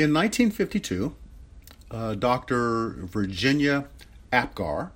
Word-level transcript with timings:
In 0.00 0.14
1952, 0.14 1.14
uh, 1.90 2.14
Dr. 2.14 3.04
Virginia 3.04 3.84
Apgar 4.32 4.92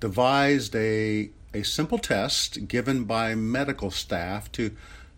devised 0.00 0.74
a, 0.74 1.28
a 1.52 1.62
simple 1.64 1.98
test 1.98 2.66
given 2.66 3.04
by 3.04 3.34
medical 3.34 3.90
staff 3.90 4.50
to, 4.52 4.74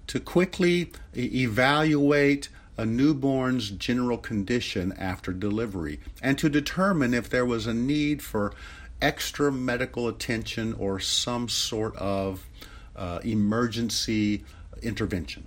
to 0.09 0.19
quickly 0.19 0.91
evaluate 1.17 2.49
a 2.77 2.85
newborn's 2.85 3.71
general 3.71 4.19
condition 4.19 4.93
after 4.99 5.33
delivery 5.33 6.01
and 6.21 6.37
to 6.39 6.49
determine 6.49 7.15
if 7.15 7.31
there 7.31 7.47
was 7.47 7.69
a 7.69 7.75
need 7.75 8.21
for 8.21 8.53
extra 9.01 9.53
medical 9.53 10.09
attention 10.09 10.73
or 10.73 10.99
some 10.99 11.49
sort 11.49 11.95
of 11.99 12.49
uh, 12.97 13.21
emergency 13.23 14.43
intervention. 14.83 15.47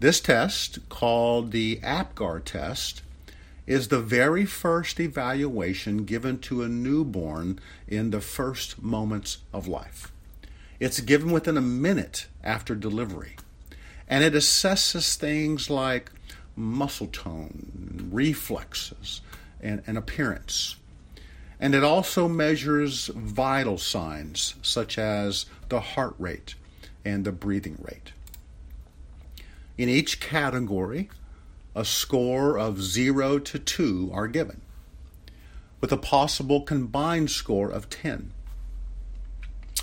This 0.00 0.18
test, 0.18 0.88
called 0.88 1.52
the 1.52 1.78
APGAR 1.82 2.42
test, 2.42 3.02
is 3.66 3.88
the 3.88 4.00
very 4.00 4.46
first 4.46 4.98
evaluation 4.98 6.04
given 6.06 6.38
to 6.38 6.62
a 6.62 6.68
newborn 6.68 7.60
in 7.86 8.10
the 8.10 8.22
first 8.22 8.82
moments 8.82 9.38
of 9.52 9.68
life. 9.68 10.10
It's 10.80 11.00
given 11.00 11.30
within 11.30 11.58
a 11.58 11.60
minute 11.60 12.28
after 12.42 12.74
delivery, 12.74 13.36
and 14.08 14.24
it 14.24 14.32
assesses 14.32 15.16
things 15.16 15.68
like 15.68 16.10
muscle 16.56 17.08
tone, 17.08 18.08
reflexes, 18.10 19.20
and, 19.60 19.82
and 19.86 19.98
appearance. 19.98 20.76
And 21.60 21.74
it 21.74 21.84
also 21.84 22.26
measures 22.26 23.08
vital 23.08 23.76
signs 23.76 24.54
such 24.62 24.96
as 24.96 25.44
the 25.68 25.80
heart 25.80 26.14
rate 26.18 26.54
and 27.04 27.26
the 27.26 27.32
breathing 27.32 27.76
rate. 27.82 28.12
In 29.80 29.88
each 29.88 30.20
category, 30.20 31.08
a 31.74 31.86
score 31.86 32.58
of 32.58 32.82
0 32.82 33.38
to 33.38 33.58
2 33.58 34.10
are 34.12 34.28
given, 34.28 34.60
with 35.80 35.90
a 35.90 35.96
possible 35.96 36.60
combined 36.60 37.30
score 37.30 37.70
of 37.70 37.88
10. 37.88 38.30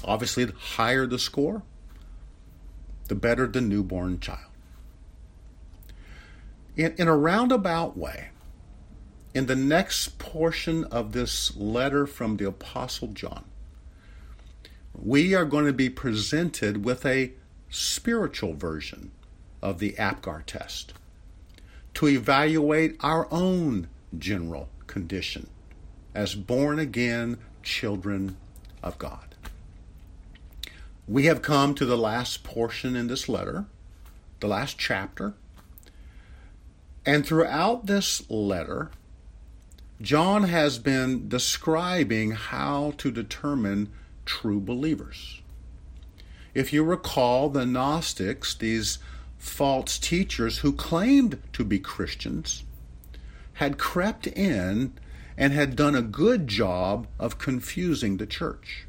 Obviously, 0.03 0.45
the 0.45 0.53
higher 0.53 1.07
the 1.07 1.17
score, 1.17 1.63
the 3.07 3.15
better 3.15 3.47
the 3.47 3.59
newborn 3.59 4.19
child. 4.19 4.51
In, 6.75 6.93
in 6.99 7.07
a 7.07 7.17
roundabout 7.17 7.97
way, 7.97 8.29
in 9.33 9.47
the 9.47 9.55
next 9.55 10.19
portion 10.19 10.83
of 10.83 11.13
this 11.13 11.57
letter 11.57 12.05
from 12.05 12.37
the 12.37 12.47
Apostle 12.47 13.07
John, 13.07 13.45
we 14.93 15.33
are 15.33 15.45
going 15.45 15.65
to 15.65 15.73
be 15.73 15.89
presented 15.89 16.85
with 16.85 17.03
a 17.03 17.31
spiritual 17.71 18.53
version 18.53 19.11
of 19.67 19.79
the 19.79 19.93
APGAR 19.99 20.43
test 20.45 20.93
to 21.93 22.07
evaluate 22.07 22.95
our 23.01 23.27
own 23.31 23.87
general 24.17 24.69
condition 24.87 25.49
as 26.15 26.35
born 26.35 26.79
again 26.79 27.37
children 27.63 28.37
of 28.81 28.97
God. 28.97 29.35
We 31.05 31.25
have 31.25 31.41
come 31.41 31.75
to 31.75 31.85
the 31.85 31.97
last 31.97 32.43
portion 32.43 32.95
in 32.95 33.07
this 33.07 33.27
letter, 33.27 33.65
the 34.39 34.47
last 34.47 34.77
chapter. 34.77 35.33
And 37.05 37.25
throughout 37.25 37.87
this 37.87 38.29
letter, 38.29 38.89
John 40.01 40.43
has 40.43 40.79
been 40.79 41.27
describing 41.27 42.31
how 42.31 42.93
to 42.99 43.11
determine 43.11 43.91
true 44.25 44.61
believers. 44.61 45.41
If 46.53 46.71
you 46.71 46.83
recall, 46.83 47.49
the 47.49 47.65
Gnostics, 47.65 48.55
these 48.55 48.99
false 49.37 49.97
teachers 49.97 50.59
who 50.59 50.71
claimed 50.73 51.41
to 51.53 51.63
be 51.63 51.79
Christians, 51.79 52.63
had 53.53 53.77
crept 53.77 54.27
in 54.27 54.93
and 55.37 55.53
had 55.53 55.75
done 55.75 55.95
a 55.95 56.01
good 56.01 56.47
job 56.47 57.07
of 57.19 57.37
confusing 57.37 58.17
the 58.17 58.25
church. 58.25 58.85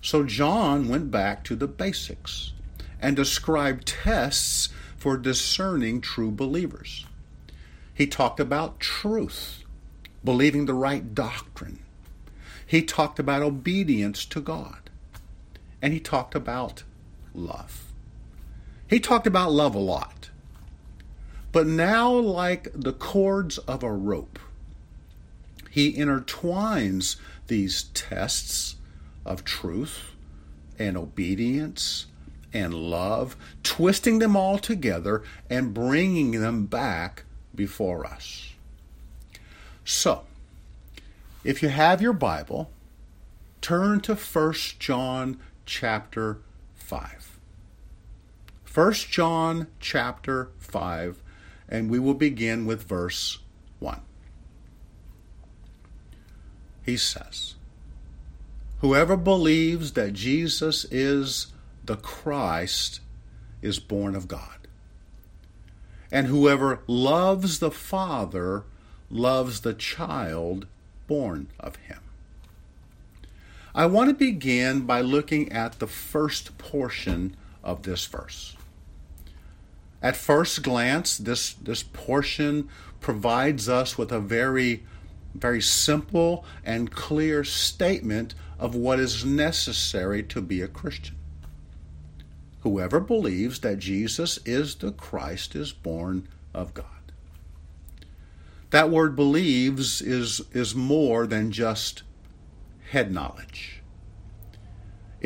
So 0.00 0.24
John 0.24 0.88
went 0.88 1.10
back 1.10 1.44
to 1.44 1.56
the 1.56 1.66
basics 1.66 2.52
and 3.00 3.16
described 3.16 3.86
tests 3.86 4.68
for 4.96 5.16
discerning 5.16 6.00
true 6.00 6.30
believers. 6.30 7.06
He 7.92 8.06
talked 8.06 8.40
about 8.40 8.80
truth, 8.80 9.62
believing 10.24 10.66
the 10.66 10.74
right 10.74 11.14
doctrine. 11.14 11.80
He 12.66 12.82
talked 12.82 13.18
about 13.18 13.42
obedience 13.42 14.24
to 14.26 14.40
God. 14.40 14.90
And 15.80 15.92
he 15.92 16.00
talked 16.00 16.34
about 16.34 16.82
love. 17.34 17.85
He 18.88 19.00
talked 19.00 19.26
about 19.26 19.52
love 19.52 19.74
a 19.74 19.80
lot. 19.80 20.30
But 21.52 21.66
now, 21.66 22.12
like 22.12 22.68
the 22.74 22.92
cords 22.92 23.58
of 23.58 23.82
a 23.82 23.92
rope, 23.92 24.38
he 25.70 25.94
intertwines 25.94 27.16
these 27.46 27.84
tests 27.94 28.76
of 29.24 29.44
truth 29.44 30.12
and 30.78 30.96
obedience 30.96 32.06
and 32.52 32.74
love, 32.74 33.36
twisting 33.62 34.18
them 34.18 34.36
all 34.36 34.58
together 34.58 35.22
and 35.50 35.74
bringing 35.74 36.40
them 36.40 36.66
back 36.66 37.24
before 37.54 38.06
us. 38.06 38.54
So, 39.84 40.24
if 41.44 41.62
you 41.62 41.68
have 41.68 42.02
your 42.02 42.12
Bible, 42.12 42.70
turn 43.60 44.00
to 44.00 44.14
1 44.14 44.52
John 44.78 45.38
chapter 45.64 46.38
5. 46.74 47.25
1 48.76 48.92
John 48.92 49.68
chapter 49.80 50.50
5, 50.58 51.22
and 51.66 51.88
we 51.88 51.98
will 51.98 52.12
begin 52.12 52.66
with 52.66 52.82
verse 52.82 53.38
1. 53.78 54.02
He 56.84 56.98
says, 56.98 57.54
Whoever 58.82 59.16
believes 59.16 59.92
that 59.92 60.12
Jesus 60.12 60.84
is 60.90 61.46
the 61.86 61.96
Christ 61.96 63.00
is 63.62 63.78
born 63.78 64.14
of 64.14 64.28
God. 64.28 64.68
And 66.12 66.26
whoever 66.26 66.80
loves 66.86 67.60
the 67.60 67.70
Father 67.70 68.64
loves 69.10 69.62
the 69.62 69.72
child 69.72 70.66
born 71.06 71.48
of 71.58 71.76
him. 71.76 72.00
I 73.74 73.86
want 73.86 74.10
to 74.10 74.14
begin 74.14 74.82
by 74.82 75.00
looking 75.00 75.50
at 75.50 75.78
the 75.78 75.86
first 75.86 76.58
portion 76.58 77.38
of 77.64 77.84
this 77.84 78.04
verse. 78.04 78.54
At 80.02 80.16
first 80.16 80.62
glance, 80.62 81.16
this, 81.18 81.54
this 81.54 81.82
portion 81.82 82.68
provides 83.00 83.68
us 83.68 83.96
with 83.96 84.12
a 84.12 84.20
very, 84.20 84.84
very 85.34 85.62
simple 85.62 86.44
and 86.64 86.90
clear 86.90 87.44
statement 87.44 88.34
of 88.58 88.74
what 88.74 89.00
is 89.00 89.24
necessary 89.24 90.22
to 90.24 90.40
be 90.40 90.60
a 90.60 90.68
Christian. 90.68 91.16
Whoever 92.60 93.00
believes 93.00 93.60
that 93.60 93.78
Jesus 93.78 94.38
is 94.44 94.76
the 94.76 94.92
Christ 94.92 95.54
is 95.54 95.72
born 95.72 96.28
of 96.52 96.74
God. 96.74 96.86
That 98.70 98.90
word 98.90 99.14
believes 99.14 100.02
is, 100.02 100.42
is 100.52 100.74
more 100.74 101.26
than 101.26 101.52
just 101.52 102.02
head 102.90 103.12
knowledge. 103.12 103.75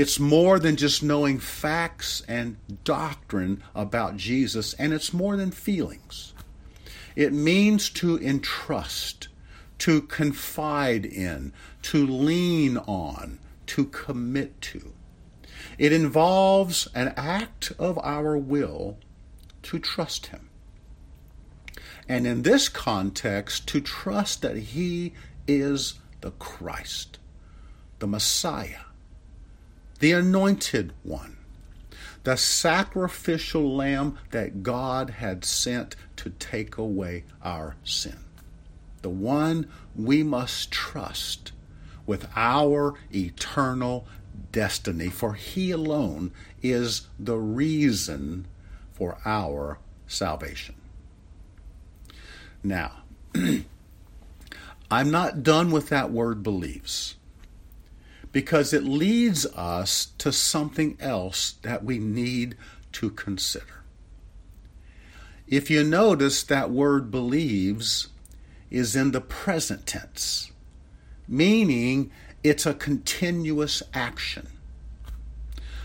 It's 0.00 0.18
more 0.18 0.58
than 0.58 0.76
just 0.76 1.02
knowing 1.02 1.38
facts 1.38 2.22
and 2.26 2.56
doctrine 2.84 3.62
about 3.74 4.16
Jesus, 4.16 4.72
and 4.72 4.94
it's 4.94 5.12
more 5.12 5.36
than 5.36 5.50
feelings. 5.50 6.32
It 7.16 7.34
means 7.34 7.90
to 7.90 8.18
entrust, 8.18 9.28
to 9.80 10.00
confide 10.00 11.04
in, 11.04 11.52
to 11.82 12.06
lean 12.06 12.78
on, 12.78 13.40
to 13.66 13.84
commit 13.84 14.58
to. 14.62 14.94
It 15.76 15.92
involves 15.92 16.88
an 16.94 17.12
act 17.18 17.70
of 17.78 17.98
our 17.98 18.38
will 18.38 18.96
to 19.64 19.78
trust 19.78 20.28
Him. 20.28 20.48
And 22.08 22.26
in 22.26 22.40
this 22.40 22.70
context, 22.70 23.68
to 23.68 23.82
trust 23.82 24.40
that 24.40 24.56
He 24.56 25.12
is 25.46 26.00
the 26.22 26.30
Christ, 26.30 27.18
the 27.98 28.06
Messiah, 28.06 28.84
the 30.00 30.12
anointed 30.12 30.92
one, 31.02 31.36
the 32.24 32.36
sacrificial 32.36 33.76
lamb 33.76 34.18
that 34.30 34.62
God 34.62 35.10
had 35.10 35.44
sent 35.44 35.94
to 36.16 36.30
take 36.30 36.76
away 36.76 37.24
our 37.42 37.76
sin, 37.84 38.18
the 39.02 39.10
one 39.10 39.70
we 39.94 40.22
must 40.22 40.70
trust 40.70 41.52
with 42.06 42.28
our 42.34 42.94
eternal 43.14 44.06
destiny, 44.52 45.08
for 45.08 45.34
he 45.34 45.70
alone 45.70 46.32
is 46.62 47.08
the 47.18 47.36
reason 47.36 48.46
for 48.92 49.18
our 49.24 49.78
salvation. 50.06 50.74
Now, 52.62 53.02
I'm 54.90 55.10
not 55.10 55.42
done 55.42 55.70
with 55.70 55.88
that 55.90 56.10
word 56.10 56.42
believes 56.42 57.16
because 58.32 58.72
it 58.72 58.84
leads 58.84 59.44
us 59.46 60.06
to 60.18 60.32
something 60.32 60.96
else 61.00 61.52
that 61.62 61.84
we 61.84 61.98
need 61.98 62.56
to 62.92 63.10
consider. 63.10 63.82
if 65.48 65.68
you 65.68 65.82
notice 65.82 66.44
that 66.44 66.70
word 66.70 67.10
believes 67.10 68.08
is 68.70 68.94
in 68.94 69.10
the 69.10 69.20
present 69.20 69.84
tense, 69.84 70.52
meaning 71.26 72.10
it's 72.44 72.64
a 72.64 72.72
continuous 72.74 73.82
action. 73.92 74.46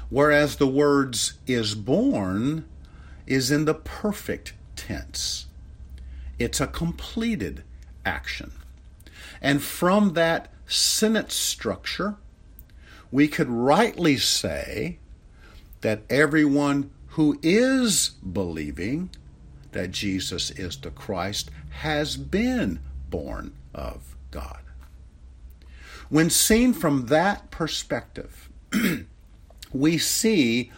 Whereas 0.10 0.58
the 0.58 0.68
words 0.68 1.34
is 1.48 1.74
born 1.74 2.66
is 3.26 3.50
in 3.50 3.66
the 3.66 3.74
perfect 3.74 4.54
tense. 4.76 5.48
It's 6.38 6.62
a 6.62 6.68
completed 6.68 7.64
action. 8.06 8.52
And 9.42 9.64
from 9.64 10.14
that 10.14 10.52
sentence 10.68 11.34
structure, 11.34 12.18
we 13.12 13.28
could 13.28 13.50
rightly 13.50 14.18
say 14.18 15.00
that 15.82 16.02
everyone 16.10 16.92
who 17.10 17.40
is 17.42 18.10
believing 18.10 19.10
that 19.72 19.92
Jesus 19.92 20.52
is 20.52 20.78
the 20.78 20.90
Christ 20.90 21.52
has 21.70 22.18
been 22.18 22.80
born 23.10 23.54
of 23.74 24.16
God. 24.32 24.62
When 26.10 26.30
seen 26.30 26.74
from 26.74 27.08
that 27.08 27.52
perspective, 27.52 28.50
we 29.74 29.98
see 29.98 30.72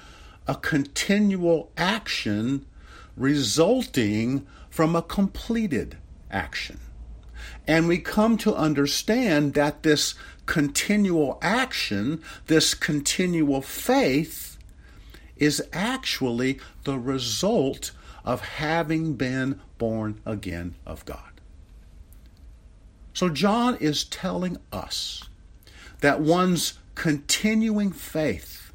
a 0.47 0.55
continual 0.55 1.71
action 1.77 2.65
resulting 3.15 4.45
from 4.69 4.95
a 4.95 5.01
completed 5.01 5.97
action. 6.31 6.79
And 7.67 7.87
we 7.87 7.97
come 7.97 8.37
to 8.37 8.55
understand 8.55 9.53
that 9.55 9.83
this 9.83 10.15
continual 10.47 11.37
action, 11.41 12.23
this 12.47 12.73
continual 12.73 13.61
faith, 13.61 14.57
is 15.35 15.61
actually 15.71 16.59
the 16.83 16.97
result 16.97 17.91
of 18.25 18.41
having 18.41 19.13
been 19.13 19.59
born 19.77 20.19
again 20.25 20.75
of 20.85 21.05
God. 21.05 21.21
So, 23.13 23.29
John 23.29 23.75
is 23.77 24.03
telling 24.03 24.57
us 24.71 25.23
that 26.01 26.21
one's 26.21 26.73
continuing 26.95 27.91
faith, 27.91 28.71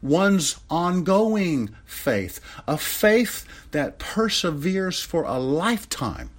one's 0.00 0.56
ongoing 0.68 1.70
faith, 1.84 2.40
a 2.66 2.76
faith 2.76 3.44
that 3.70 3.98
perseveres 3.98 5.00
for 5.00 5.24
a 5.24 5.38
lifetime, 5.38 6.30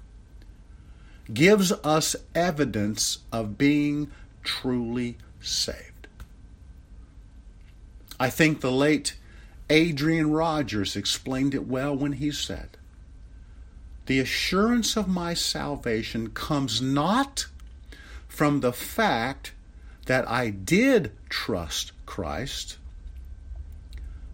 gives 1.34 1.72
us 1.84 2.16
evidence 2.36 3.20
of 3.32 3.58
being 3.58 4.12
truly 4.44 5.18
saved. 5.42 6.08
I 8.20 8.30
think 8.30 8.62
the 8.62 8.72
late 8.72 9.16
Adrian 9.70 10.32
Rogers 10.32 10.96
explained 10.96 11.54
it 11.54 11.68
well 11.68 11.96
when 11.96 12.14
he 12.14 12.32
said, 12.32 12.78
The 14.06 14.20
assurance 14.20 14.96
of 14.96 15.08
my 15.08 15.34
salvation 15.34 16.30
comes 16.30 16.82
not 16.82 17.48
from 18.28 18.60
the 18.60 18.74
fact 18.74 19.54
that 20.06 20.30
I 20.30 20.50
did 20.50 21.12
trust 21.30 21.92
Christ, 22.06 22.78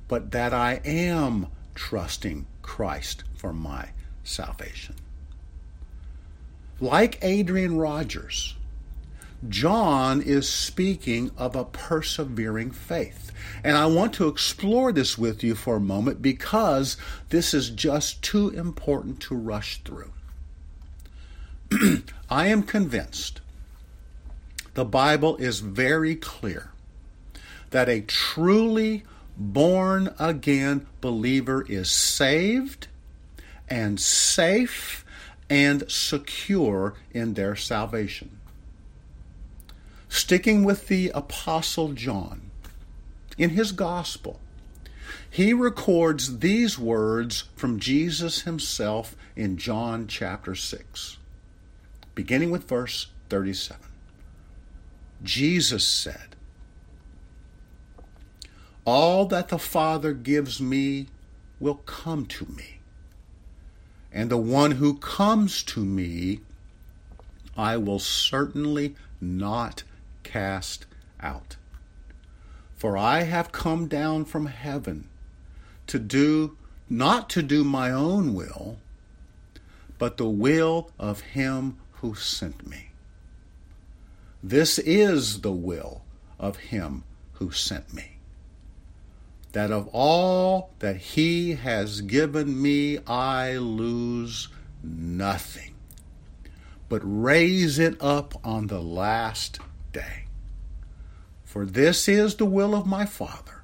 but 0.08 0.32
that 0.32 0.54
I 0.54 0.82
am 0.84 1.48
trusting 1.76 2.46
Christ 2.62 3.24
for 3.36 3.54
my 3.54 3.90
salvation. 4.24 4.96
Like 6.80 7.20
Adrian 7.22 7.78
Rogers, 7.78 8.56
John 9.48 10.22
is 10.22 10.50
speaking 10.50 11.32
of 11.38 11.56
a 11.56 11.64
persevering 11.64 12.72
faith. 12.72 13.32
And 13.64 13.78
I 13.78 13.86
want 13.86 14.14
to 14.16 14.28
explore 14.28 14.92
this 14.92 15.18
with 15.18 15.44
you 15.44 15.56
for 15.56 15.78
a 15.78 15.82
moment 15.82 16.22
because 16.22 16.98
this 17.30 17.54
is 17.54 17.70
just 17.70 18.22
too 18.22 18.50
important 18.50 19.22
to 19.22 19.36
rush 19.36 19.82
through. 19.84 20.12
I 22.30 22.48
am 22.48 22.64
convinced 22.64 23.42
the 24.74 24.86
Bible 24.86 25.36
is 25.38 25.62
very 25.62 26.16
clear 26.16 26.72
that 27.70 27.90
a 27.90 28.02
truly 28.02 29.04
born 29.38 30.14
again 30.20 30.86
believer 31.02 31.66
is 31.70 31.90
saved 31.90 32.88
and 33.70 34.00
safe 34.00 35.06
and 35.50 35.90
secure 35.90 36.96
in 37.12 37.36
their 37.36 37.56
salvation. 37.56 38.39
Sticking 40.10 40.64
with 40.64 40.88
the 40.88 41.10
Apostle 41.10 41.94
John, 41.94 42.50
in 43.38 43.52
his 43.52 43.72
Gospel, 43.72 44.40
he 45.30 45.54
records 45.54 46.40
these 46.40 46.78
words 46.78 47.46
from 47.56 47.80
Jesus 47.80 48.42
himself 48.42 49.16
in 49.36 49.58
John 49.58 50.08
chapter 50.08 50.56
6, 50.56 51.18
beginning 52.16 52.50
with 52.52 52.68
verse 52.68 53.08
37. 53.30 53.78
Jesus 55.24 55.86
said, 55.86 56.36
All 58.86 59.26
that 59.28 59.50
the 59.50 59.60
Father 59.60 60.14
gives 60.14 60.60
me 60.60 61.08
will 61.60 61.76
come 61.76 62.26
to 62.26 62.46
me, 62.46 62.80
and 64.12 64.32
the 64.32 64.38
one 64.38 64.72
who 64.72 64.98
comes 64.98 65.62
to 65.64 65.86
me 65.86 66.42
I 67.56 67.78
will 67.78 68.00
certainly 68.00 68.96
not 69.22 69.84
cast 70.30 70.86
out. 71.20 71.56
For 72.76 72.98
I 72.98 73.24
have 73.24 73.52
come 73.52 73.88
down 73.88 74.26
from 74.26 74.46
heaven 74.46 75.10
to 75.88 75.98
do, 75.98 76.56
not 76.90 77.30
to 77.32 77.42
do 77.42 77.64
my 77.64 77.92
own 77.92 78.34
will, 78.34 78.78
but 79.98 80.18
the 80.18 80.30
will 80.30 80.92
of 81.00 81.22
him 81.22 81.78
who 81.94 82.14
sent 82.14 82.68
me. 82.68 82.92
This 84.42 84.80
is 84.80 85.42
the 85.42 85.52
will 85.52 86.04
of 86.40 86.58
him 86.58 87.04
who 87.34 87.52
sent 87.52 87.94
me. 87.94 88.18
That 89.52 89.72
of 89.72 89.90
all 89.92 90.70
that 90.80 90.98
he 90.98 91.56
has 91.56 92.02
given 92.02 92.62
me, 92.62 93.00
I 93.08 93.58
lose 93.58 94.48
nothing, 94.84 95.74
but 96.88 97.02
raise 97.04 97.80
it 97.80 98.00
up 98.00 98.40
on 98.46 98.68
the 98.68 98.82
last 98.82 99.60
day. 99.92 100.26
For 101.44 101.66
this 101.66 102.08
is 102.08 102.36
the 102.36 102.46
will 102.46 102.76
of 102.76 102.86
my 102.86 103.06
Father, 103.06 103.64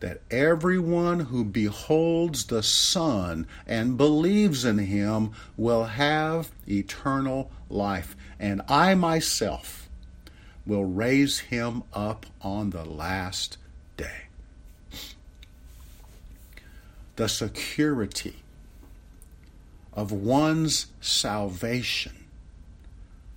that 0.00 0.20
everyone 0.30 1.20
who 1.20 1.44
beholds 1.44 2.46
the 2.46 2.62
Son 2.62 3.46
and 3.66 3.96
believes 3.96 4.64
in 4.64 4.78
him 4.78 5.32
will 5.56 5.84
have 5.84 6.50
eternal 6.66 7.50
life, 7.68 8.16
and 8.38 8.62
I 8.68 8.94
myself 8.94 9.88
will 10.66 10.84
raise 10.84 11.40
him 11.40 11.82
up 11.92 12.26
on 12.40 12.70
the 12.70 12.84
last 12.84 13.58
day. 13.96 14.22
The 17.16 17.28
security 17.28 18.36
of 19.92 20.10
one's 20.10 20.86
salvation 21.00 22.24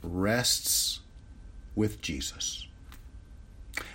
rests 0.02 1.02
with 1.78 2.02
Jesus. 2.02 2.68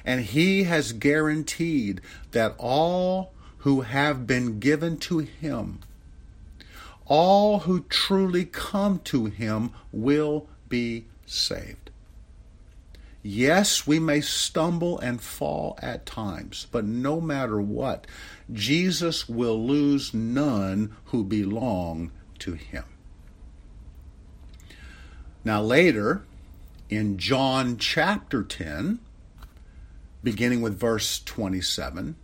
And 0.05 0.23
he 0.23 0.65
has 0.65 0.93
guaranteed 0.93 2.01
that 2.31 2.55
all 2.57 3.33
who 3.59 3.83
have 3.83 4.27
been 4.27 4.59
given 4.61 4.97
to 4.99 5.19
him, 5.19 5.81
all 7.07 7.61
who 7.61 7.81
truly 7.89 8.45
come 8.45 9.01
to 9.01 9.27
him, 9.27 9.73
will 9.93 10.47
be 10.69 11.07
saved. 11.27 11.91
Yes, 13.23 13.87
we 13.87 14.01
may 14.01 14.21
stumble 14.21 14.99
and 14.99 15.21
fall 15.21 15.79
at 15.81 16.07
times, 16.07 16.67
but 16.73 16.85
no 16.85 17.21
matter 17.21 17.61
what, 17.61 18.07
Jesus 18.53 19.29
will 19.29 19.65
lose 19.65 20.13
none 20.13 20.97
who 21.07 21.23
belong 21.23 22.11
to 22.41 22.55
him. 22.55 22.85
Now, 25.45 25.63
later, 25.63 26.25
in 26.97 27.17
John 27.17 27.79
chapter 27.79 28.43
10, 28.43 28.99
beginning 30.23 30.61
with 30.61 30.79
verse 30.79 31.23
27, 31.25 32.17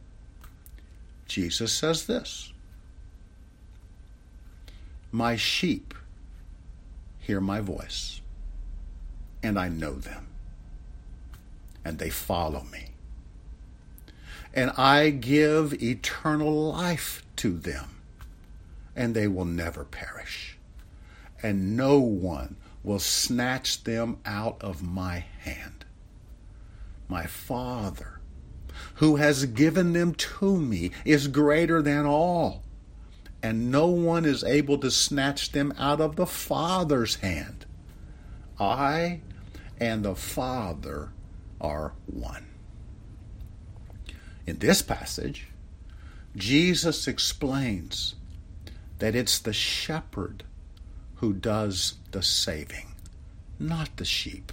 Jesus 1.27 1.73
says 1.73 2.07
this 2.07 2.53
My 5.11 5.37
sheep 5.37 5.95
hear 7.19 7.41
my 7.41 7.61
voice, 7.61 8.21
and 9.43 9.59
I 9.59 9.71
know 9.71 9.95
them, 9.95 10.27
and 11.83 11.99
they 11.99 12.11
follow 12.11 12.65
me. 12.71 12.89
And 14.53 14.71
I 14.77 15.09
give 15.09 15.83
eternal 15.83 16.73
life 16.73 17.25
to 17.37 17.53
them, 17.57 18.03
and 18.95 19.15
they 19.15 19.29
will 19.29 19.47
never 19.47 19.85
perish, 19.85 20.59
and 21.43 21.75
no 21.75 21.99
one 21.99 22.57
will 22.83 22.99
snatch 22.99 23.85
them 23.85 24.19
out 24.25 24.63
of 24.63 24.83
my 24.83 25.25
hand. 25.41 25.85
My 27.09 27.27
Father, 27.27 28.21
who 28.95 29.17
has 29.17 29.47
given 29.47 29.93
them 29.93 30.15
to 30.15 30.61
me, 30.61 30.91
is 31.05 31.29
greater 31.29 31.83
than 31.83 32.07
all, 32.07 32.63
and 33.43 33.71
no 33.71 33.87
one 33.87 34.25
is 34.25 34.45
able 34.45 34.79
to 34.79 34.91
snatch 34.91 35.53
them 35.53 35.73
out 35.79 36.01
of 36.01 36.17
the 36.17 36.27
Father's 36.27 37.17
hand. 37.17 37.67
I 38.59 39.21
and 39.81 40.05
the 40.05 40.15
Father 40.15 41.11
are 41.61 41.93
one. 42.07 42.47
In 44.47 44.59
this 44.59 44.83
passage, 44.83 45.49
Jesus 46.37 47.07
explains 47.07 48.15
that 48.99 49.15
it's 49.15 49.39
the 49.39 49.53
shepherd 49.53 50.45
who 51.19 51.33
does 51.33 51.95
the 52.13 52.23
saving, 52.23 52.95
not 53.59 53.97
the 53.97 54.05
sheep. 54.05 54.53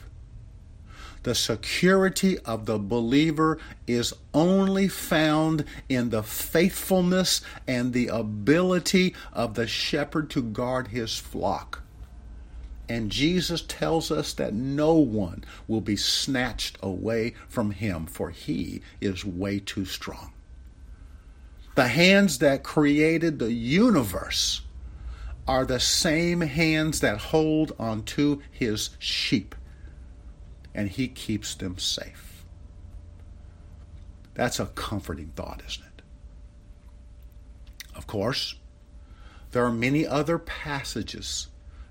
The 1.23 1.33
security 1.35 2.37
of 2.39 2.67
the 2.67 2.77
believer 2.77 3.57
is 3.87 4.13
only 4.33 4.87
found 4.87 5.65
in 5.89 6.11
the 6.11 6.21
faithfulness 6.21 7.41
and 7.67 7.93
the 7.93 8.07
ability 8.09 9.15
of 9.33 9.55
the 9.55 9.65
shepherd 9.65 10.29
to 10.31 10.43
guard 10.43 10.89
his 10.89 11.17
flock. 11.17 11.81
And 12.87 13.11
Jesus 13.11 13.63
tells 13.63 14.11
us 14.11 14.33
that 14.33 14.53
no 14.53 14.93
one 14.93 15.43
will 15.67 15.81
be 15.81 15.95
snatched 15.95 16.77
away 16.83 17.33
from 17.49 17.71
him, 17.71 18.05
for 18.05 18.29
he 18.29 18.81
is 19.01 19.25
way 19.25 19.59
too 19.59 19.85
strong. 19.85 20.31
The 21.73 21.87
hands 21.87 22.37
that 22.37 22.61
created 22.61 23.39
the 23.39 23.51
universe 23.51 24.61
are 25.47 25.65
the 25.65 25.79
same 25.79 26.41
hands 26.41 26.99
that 27.01 27.17
hold 27.17 27.73
onto 27.77 28.41
his 28.49 28.91
sheep, 28.99 29.55
and 30.73 30.89
he 30.89 31.07
keeps 31.07 31.55
them 31.55 31.77
safe. 31.77 32.43
That's 34.33 34.59
a 34.59 34.65
comforting 34.67 35.31
thought, 35.35 35.61
isn't 35.67 35.85
it? 35.85 36.01
Of 37.95 38.07
course, 38.07 38.55
there 39.51 39.63
are 39.63 39.71
many 39.71 40.05
other 40.05 40.37
passages 40.37 41.47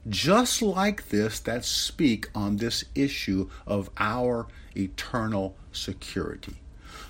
just 0.09 0.61
like 0.61 1.09
this 1.09 1.41
that 1.41 1.65
speak 1.65 2.29
on 2.35 2.59
this 2.59 2.85
issue 2.95 3.49
of 3.67 3.89
our 3.97 4.47
eternal 4.77 5.57
security. 5.73 6.57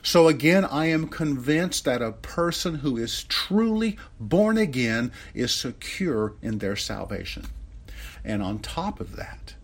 So 0.02 0.28
again, 0.28 0.64
I 0.64 0.86
am 0.86 1.08
convinced 1.08 1.84
that 1.84 2.02
a 2.02 2.12
person 2.12 2.76
who 2.76 2.96
is 2.96 3.24
truly 3.24 3.96
born 4.20 4.58
again 4.58 5.12
is 5.34 5.52
secure 5.52 6.34
in 6.42 6.58
their 6.58 6.76
salvation. 6.76 7.46
And 8.24 8.42
on 8.42 8.58
top 8.58 9.00
of 9.00 9.16
that, 9.16 9.54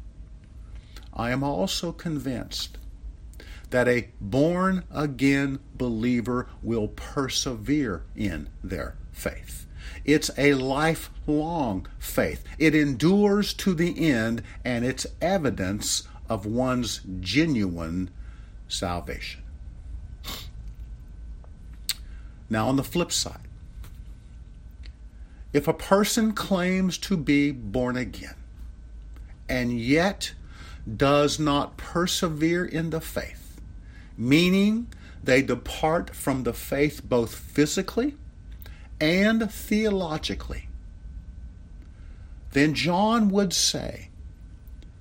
I 1.13 1.31
am 1.31 1.43
also 1.43 1.93
convinced 1.93 2.79
that 3.71 3.89
a 3.89 4.09
born 4.21 4.85
again 4.91 5.61
believer 5.75 6.49
will 6.63 6.89
persevere 6.89 8.03
in 8.17 8.49
their 8.63 8.97
faith. 9.13 9.67
It's 10.05 10.31
a 10.37 10.55
lifelong 10.55 11.87
faith. 11.99 12.45
It 12.59 12.75
endures 12.75 13.55
to 13.55 13.75
the 13.75 14.11
end, 14.11 14.43
and 14.65 14.85
it's 14.85 15.07
evidence 15.21 16.05
of 16.29 16.47
one's 16.47 17.01
genuine 17.21 18.11
salvation. 18.69 19.43
Now, 22.51 22.69
on 22.69 22.75
the 22.75 22.83
flip 22.83 23.13
side, 23.13 23.39
if 25.53 25.69
a 25.69 25.73
person 25.73 26.33
claims 26.33 26.99
to 26.99 27.17
be 27.17 27.53
born 27.53 27.97
again 27.97 28.35
and 29.49 29.81
yet 29.81 30.35
does 30.97 31.39
not 31.39 31.77
persevere 31.77 32.65
in 32.65 32.91
the 32.91 33.01
faith, 33.01 33.61
meaning 34.17 34.89
they 35.23 35.43
depart 35.43 36.15
from 36.15 36.43
the 36.43 36.53
faith 36.53 37.03
both 37.05 37.35
physically 37.35 38.17
and 39.01 39.51
theologically, 39.51 40.69
then 42.53 42.75
John 42.75 43.29
would 43.29 43.53
say 43.53 44.09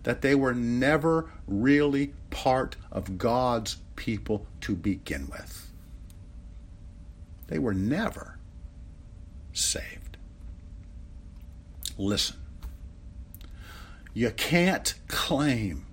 that 0.03 0.21
they 0.21 0.35
were 0.35 0.53
never 0.53 1.29
really 1.47 2.13
part 2.29 2.75
of 2.91 3.17
God's 3.17 3.77
people 3.95 4.45
to 4.61 4.75
begin 4.75 5.29
with. 5.29 5.68
They 7.49 7.59
were 7.59 7.73
never 7.73 8.39
saved. 9.51 10.17
Listen, 11.97 12.37
you 14.13 14.31
can't 14.31 14.93
claim 15.07 15.85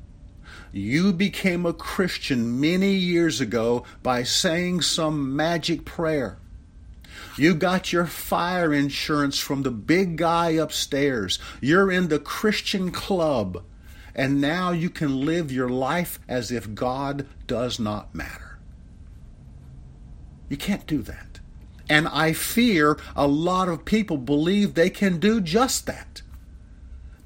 you 0.76 1.14
became 1.14 1.64
a 1.64 1.72
Christian 1.72 2.60
many 2.60 2.92
years 2.92 3.40
ago 3.40 3.84
by 4.02 4.24
saying 4.24 4.82
some 4.82 5.34
magic 5.34 5.86
prayer. 5.86 6.38
You 7.38 7.54
got 7.54 7.94
your 7.94 8.04
fire 8.04 8.74
insurance 8.74 9.38
from 9.38 9.62
the 9.62 9.70
big 9.70 10.18
guy 10.18 10.50
upstairs. 10.50 11.38
You're 11.62 11.90
in 11.90 12.08
the 12.08 12.18
Christian 12.18 12.90
club. 12.90 13.64
And 14.14 14.40
now 14.40 14.70
you 14.70 14.90
can 14.90 15.24
live 15.24 15.50
your 15.50 15.70
life 15.70 16.18
as 16.28 16.50
if 16.50 16.74
God 16.74 17.26
does 17.46 17.78
not 17.78 18.14
matter. 18.14 18.58
You 20.50 20.58
can't 20.58 20.86
do 20.86 21.00
that. 21.02 21.25
And 21.88 22.08
I 22.08 22.32
fear 22.32 22.98
a 23.14 23.26
lot 23.26 23.68
of 23.68 23.84
people 23.84 24.16
believe 24.16 24.74
they 24.74 24.90
can 24.90 25.18
do 25.18 25.40
just 25.40 25.86
that. 25.86 26.22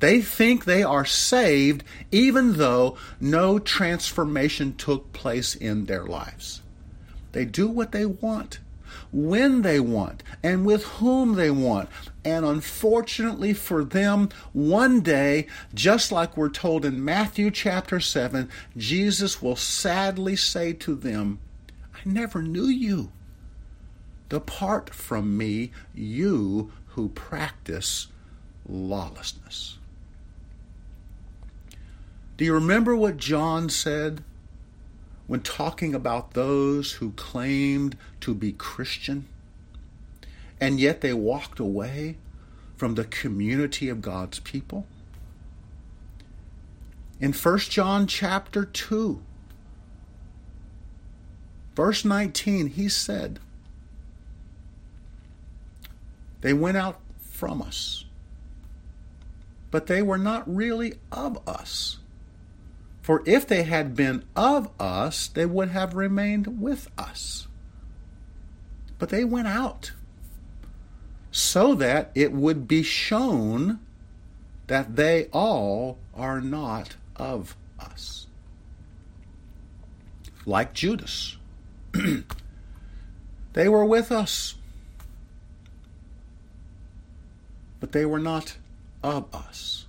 They 0.00 0.22
think 0.22 0.64
they 0.64 0.82
are 0.82 1.04
saved 1.04 1.84
even 2.10 2.54
though 2.54 2.96
no 3.20 3.58
transformation 3.58 4.74
took 4.76 5.12
place 5.12 5.54
in 5.54 5.84
their 5.84 6.04
lives. 6.04 6.62
They 7.32 7.44
do 7.44 7.68
what 7.68 7.92
they 7.92 8.06
want, 8.06 8.58
when 9.12 9.62
they 9.62 9.78
want, 9.78 10.22
and 10.42 10.64
with 10.64 10.84
whom 10.84 11.34
they 11.34 11.50
want. 11.50 11.88
And 12.24 12.44
unfortunately 12.44 13.52
for 13.52 13.84
them, 13.84 14.30
one 14.52 15.00
day, 15.00 15.46
just 15.74 16.10
like 16.10 16.36
we're 16.36 16.48
told 16.48 16.84
in 16.84 17.04
Matthew 17.04 17.50
chapter 17.50 18.00
7, 18.00 18.48
Jesus 18.76 19.40
will 19.42 19.56
sadly 19.56 20.34
say 20.34 20.72
to 20.72 20.94
them, 20.94 21.38
I 21.94 21.98
never 22.06 22.42
knew 22.42 22.66
you. 22.66 23.12
Depart 24.30 24.94
from 24.94 25.36
me, 25.36 25.72
you 25.92 26.72
who 26.90 27.08
practice 27.10 28.06
lawlessness. 28.66 29.76
Do 32.36 32.44
you 32.44 32.54
remember 32.54 32.96
what 32.96 33.18
John 33.18 33.68
said 33.68 34.22
when 35.26 35.40
talking 35.40 35.94
about 35.94 36.32
those 36.32 36.92
who 36.92 37.10
claimed 37.12 37.98
to 38.20 38.34
be 38.34 38.52
Christian 38.52 39.26
and 40.60 40.80
yet 40.80 41.00
they 41.00 41.12
walked 41.12 41.58
away 41.58 42.16
from 42.76 42.94
the 42.94 43.04
community 43.04 43.88
of 43.88 44.00
God's 44.00 44.38
people? 44.38 44.86
In 47.18 47.32
1 47.32 47.58
John 47.58 48.06
chapter 48.06 48.64
2, 48.64 49.20
verse 51.74 52.04
19, 52.04 52.68
he 52.68 52.88
said, 52.88 53.40
they 56.40 56.52
went 56.52 56.76
out 56.76 57.00
from 57.20 57.62
us, 57.62 58.04
but 59.70 59.86
they 59.86 60.02
were 60.02 60.18
not 60.18 60.52
really 60.52 60.94
of 61.12 61.38
us. 61.48 61.98
For 63.02 63.22
if 63.26 63.46
they 63.46 63.62
had 63.62 63.96
been 63.96 64.24
of 64.36 64.70
us, 64.78 65.28
they 65.28 65.46
would 65.46 65.70
have 65.70 65.94
remained 65.94 66.60
with 66.60 66.88
us. 66.98 67.48
But 68.98 69.08
they 69.08 69.24
went 69.24 69.48
out 69.48 69.92
so 71.30 71.74
that 71.74 72.10
it 72.14 72.32
would 72.32 72.68
be 72.68 72.82
shown 72.82 73.80
that 74.66 74.96
they 74.96 75.26
all 75.32 75.98
are 76.14 76.40
not 76.40 76.96
of 77.16 77.56
us. 77.78 78.26
Like 80.44 80.74
Judas, 80.74 81.36
they 83.52 83.68
were 83.68 83.84
with 83.84 84.12
us 84.12 84.54
but 87.80 87.92
they 87.92 88.04
were 88.04 88.20
not 88.20 88.56
of 89.02 89.34
us. 89.34 89.86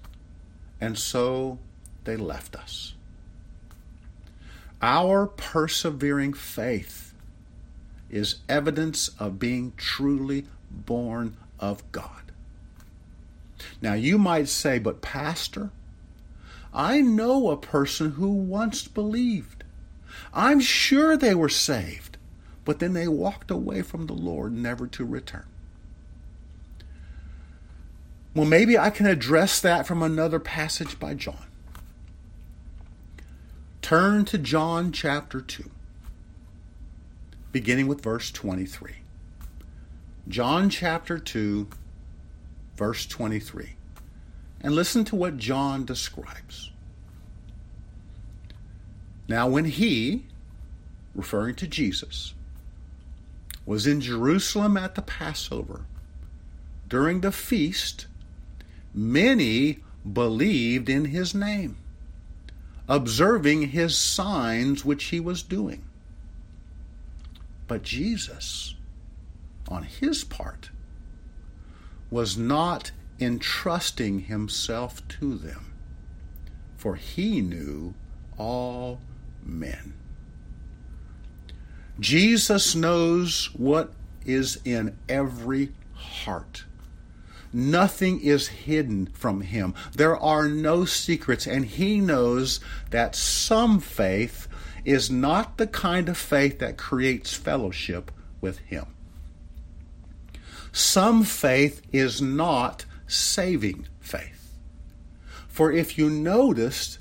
And 0.79 0.97
so 0.97 1.59
they 2.05 2.15
left 2.15 2.55
us. 2.55 2.95
Our 4.81 5.27
persevering 5.27 6.33
faith 6.33 7.13
is 8.09 8.37
evidence 8.49 9.09
of 9.19 9.37
being 9.37 9.73
truly 9.77 10.47
born 10.71 11.37
of 11.59 11.89
God. 11.91 12.31
Now, 13.81 13.93
you 13.93 14.17
might 14.17 14.49
say, 14.49 14.79
but 14.79 15.01
Pastor, 15.01 15.69
I 16.73 17.01
know 17.01 17.49
a 17.49 17.57
person 17.57 18.11
who 18.11 18.31
once 18.31 18.87
believed. 18.87 19.63
I'm 20.33 20.59
sure 20.59 21.15
they 21.15 21.35
were 21.35 21.49
saved, 21.49 22.17
but 22.65 22.79
then 22.79 22.93
they 22.93 23.07
walked 23.07 23.51
away 23.51 23.81
from 23.81 24.07
the 24.07 24.13
Lord 24.13 24.53
never 24.53 24.87
to 24.87 25.05
return. 25.05 25.45
Well, 28.33 28.45
maybe 28.45 28.77
I 28.77 28.89
can 28.89 29.07
address 29.07 29.59
that 29.59 29.85
from 29.85 30.01
another 30.01 30.39
passage 30.39 30.99
by 30.99 31.15
John. 31.15 31.45
Turn 33.81 34.23
to 34.25 34.37
John 34.37 34.93
chapter 34.93 35.41
2, 35.41 35.69
beginning 37.51 37.87
with 37.87 38.01
verse 38.01 38.31
23. 38.31 38.95
John 40.29 40.69
chapter 40.69 41.17
2, 41.19 41.67
verse 42.77 43.05
23. 43.05 43.75
And 44.61 44.75
listen 44.75 45.03
to 45.05 45.15
what 45.15 45.37
John 45.37 45.83
describes. 45.83 46.71
Now, 49.27 49.47
when 49.49 49.65
he, 49.65 50.25
referring 51.13 51.55
to 51.55 51.67
Jesus, 51.67 52.33
was 53.65 53.85
in 53.87 53.99
Jerusalem 53.99 54.77
at 54.77 54.95
the 54.95 55.01
Passover, 55.01 55.81
during 56.87 57.21
the 57.21 57.31
feast, 57.31 58.07
many 58.93 59.79
believed 60.11 60.89
in 60.89 61.05
his 61.05 61.33
name, 61.33 61.77
observing 62.87 63.69
his 63.69 63.97
signs 63.97 64.83
which 64.83 65.05
he 65.05 65.19
was 65.19 65.43
doing. 65.43 65.83
But 67.67 67.83
Jesus, 67.83 68.75
on 69.69 69.83
his 69.83 70.23
part, 70.23 70.71
was 72.09 72.37
not 72.37 72.91
entrusting 73.19 74.21
himself 74.21 75.07
to 75.07 75.35
them, 75.35 75.73
for 76.75 76.95
he 76.95 77.39
knew 77.39 77.93
all 78.37 78.99
men. 79.43 79.93
Jesus 81.99 82.75
knows 82.75 83.51
what 83.53 83.93
is 84.25 84.59
in 84.65 84.97
every 85.07 85.71
heart. 85.93 86.65
Nothing 87.53 88.21
is 88.21 88.47
hidden 88.47 89.07
from 89.07 89.41
him. 89.41 89.73
There 89.93 90.17
are 90.17 90.47
no 90.47 90.85
secrets, 90.85 91.45
and 91.45 91.65
he 91.65 91.99
knows 91.99 92.59
that 92.91 93.15
some 93.15 93.79
faith 93.79 94.47
is 94.85 95.11
not 95.11 95.57
the 95.57 95.67
kind 95.67 96.09
of 96.09 96.17
faith 96.17 96.59
that 96.59 96.77
creates 96.77 97.33
fellowship 97.33 98.11
with 98.39 98.59
him. 98.59 98.85
Some 100.71 101.23
faith 101.23 101.81
is 101.91 102.21
not 102.21 102.85
saving 103.05 103.87
faith. 103.99 104.57
For 105.47 105.71
if 105.71 105.97
you 105.97 106.09
noticed, 106.09 106.99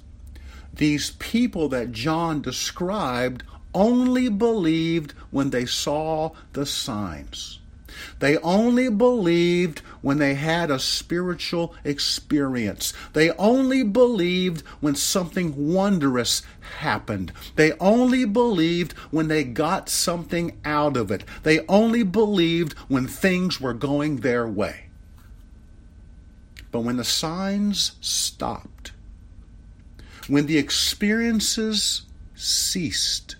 these 0.75 1.12
people 1.12 1.69
that 1.69 1.92
John 1.92 2.42
described 2.42 3.45
only 3.73 4.28
believed 4.28 5.12
when 5.30 5.50
they 5.50 5.66
saw 5.66 6.30
the 6.52 6.66
signs. 6.66 7.60
They 8.19 8.37
only 8.38 8.88
believed 8.88 9.80
when 10.02 10.19
they 10.19 10.35
had 10.35 10.71
a 10.71 10.78
spiritual 10.78 11.75
experience. 11.85 12.92
They 13.12 13.30
only 13.33 13.83
believed 13.83 14.62
when 14.80 14.95
something 14.95 15.73
wondrous 15.73 16.42
happened. 16.78 17.33
They 17.57 17.73
only 17.75 18.25
believed 18.25 18.92
when 19.11 19.28
they 19.28 19.45
got 19.45 19.88
something 19.88 20.59
out 20.64 20.97
of 20.97 21.11
it. 21.11 21.25
They 21.42 21.66
only 21.66 22.02
believed 22.02 22.73
when 22.88 23.07
things 23.07 23.61
were 23.61 23.75
going 23.75 24.16
their 24.19 24.47
way. 24.47 24.87
But 26.73 26.80
when 26.80 26.97
the 26.97 27.04
signs 27.04 27.92
stopped, 28.00 28.92
when 30.28 30.47
the 30.47 30.59
experiences 30.59 32.02
ceased, 32.37 33.37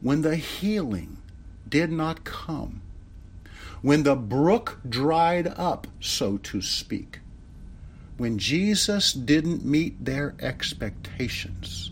when 0.00 0.22
the 0.22 0.36
healing 0.36 1.18
did 1.68 1.90
not 1.90 2.24
come, 2.24 2.82
when 3.82 4.04
the 4.04 4.16
brook 4.16 4.78
dried 4.88 5.48
up, 5.58 5.86
so 6.00 6.38
to 6.38 6.62
speak, 6.62 7.18
when 8.16 8.38
Jesus 8.38 9.12
didn't 9.12 9.64
meet 9.64 10.04
their 10.04 10.34
expectations, 10.40 11.90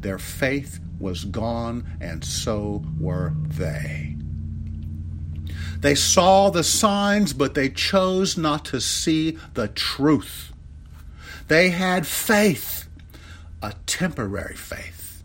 their 0.00 0.18
faith 0.18 0.80
was 0.98 1.24
gone, 1.24 1.86
and 2.00 2.24
so 2.24 2.84
were 2.98 3.32
they. 3.46 4.16
They 5.78 5.94
saw 5.94 6.50
the 6.50 6.64
signs, 6.64 7.32
but 7.32 7.54
they 7.54 7.68
chose 7.68 8.36
not 8.36 8.64
to 8.66 8.80
see 8.80 9.38
the 9.54 9.68
truth. 9.68 10.52
They 11.48 11.70
had 11.70 12.06
faith, 12.06 12.88
a 13.62 13.74
temporary 13.86 14.56
faith, 14.56 15.22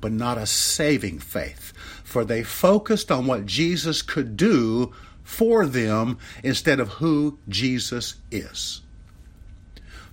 but 0.00 0.12
not 0.12 0.36
a 0.36 0.46
saving 0.46 1.20
faith, 1.20 1.72
for 2.02 2.24
they 2.24 2.42
focused 2.42 3.10
on 3.10 3.26
what 3.26 3.46
Jesus 3.46 4.02
could 4.02 4.36
do 4.36 4.92
for 5.24 5.66
them 5.66 6.18
instead 6.44 6.78
of 6.78 6.88
who 6.88 7.38
Jesus 7.48 8.14
is. 8.30 8.82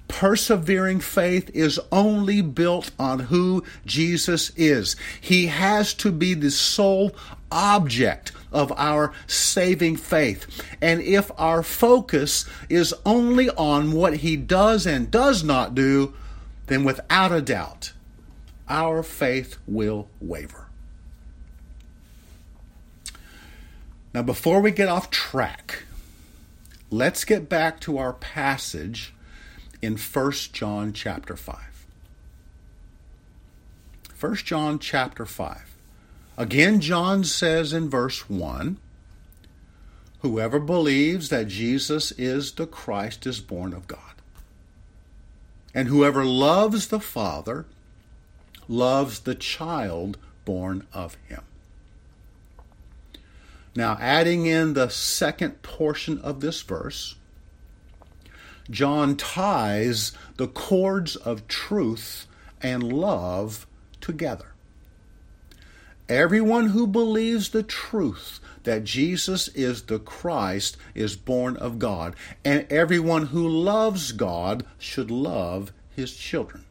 Persevering 0.08 1.00
faith 1.00 1.50
is 1.54 1.80
only 1.91 2.41
built 2.41 2.91
on 3.00 3.19
who 3.19 3.63
Jesus 3.86 4.52
is. 4.58 4.95
He 5.21 5.47
has 5.47 5.93
to 5.95 6.12
be 6.12 6.34
the 6.34 6.52
sole 6.52 7.15
object 7.50 8.32
of 8.52 8.74
our 8.74 9.13
saving 9.28 9.95
faith. 9.95 10.63
And 10.82 11.02
if 11.02 11.32
our 11.38 11.63
focus 11.63 12.45
is 12.69 12.93
only 13.06 13.50
on 13.52 13.93
what 13.93 14.17
he 14.17 14.36
does 14.36 14.86
and 14.86 15.10
does 15.10 15.43
not 15.43 15.76
do, 15.76 16.13
then 16.67 16.84
without 16.84 17.32
a 17.32 17.41
doubt, 17.41 17.93
our 18.67 19.04
faith 19.04 19.58
will 19.65 20.10
waver. 20.19 20.61
Now, 24.13 24.21
before 24.21 24.60
we 24.60 24.71
get 24.71 24.89
off 24.89 25.10
track, 25.10 25.84
let's 26.89 27.24
get 27.24 27.47
back 27.47 27.80
to 27.82 27.97
our 27.97 28.13
passage 28.13 29.13
in 29.82 29.95
1 29.95 30.32
John 30.52 30.91
chapter 30.91 31.36
5. 31.36 31.86
1 34.19 34.36
John 34.36 34.80
chapter 34.80 35.26
5. 35.26 35.76
Again, 36.38 36.82
John 36.82 37.24
says 37.24 37.74
in 37.74 37.89
verse 37.89 38.30
1 38.30 38.78
Whoever 40.19 40.60
believes 40.60 41.30
that 41.30 41.47
Jesus 41.47 42.12
is 42.12 42.52
the 42.52 42.67
Christ 42.67 43.26
is 43.26 43.39
born 43.39 43.74
of 43.74 43.88
God. 43.88 44.00
And 45.74 45.88
whoever 45.88 46.24
loves 46.24 46.89
the 46.89 47.00
Father 47.00 47.65
loves 48.67 49.21
the 49.21 49.34
child 49.34 50.17
born 50.45 50.86
of 50.93 51.15
him. 51.28 51.41
Now, 53.75 53.97
adding 53.99 54.45
in 54.45 54.73
the 54.73 54.89
second 54.89 55.62
portion 55.62 56.19
of 56.19 56.41
this 56.41 56.62
verse, 56.62 57.15
John 58.69 59.15
ties 59.15 60.12
the 60.38 60.47
cords 60.47 61.15
of 61.15 61.47
truth 61.47 62.27
and 62.62 62.84
love 62.84 63.65
together. 63.99 64.53
Everyone 66.10 66.67
who 66.67 66.86
believes 66.88 67.49
the 67.49 67.63
truth 67.63 68.39
that 68.63 68.84
Jesus 68.84 69.47
is 69.49 69.84
the 69.84 69.99
Christ 69.99 70.77
is 70.93 71.15
born 71.15 71.55
of 71.57 71.79
God, 71.79 72.15
and 72.43 72.67
everyone 72.69 73.27
who 73.27 73.47
loves 73.47 74.12
God 74.12 74.65
should 74.77 75.10
love 75.10 75.71
his 75.89 76.13
children. 76.13 76.65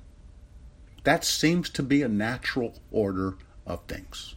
That 1.04 1.24
seems 1.24 1.70
to 1.70 1.82
be 1.82 2.02
a 2.02 2.08
natural 2.08 2.74
order 2.90 3.36
of 3.66 3.80
things. 3.88 4.34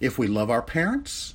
If 0.00 0.18
we 0.18 0.26
love 0.26 0.50
our 0.50 0.62
parents, 0.62 1.34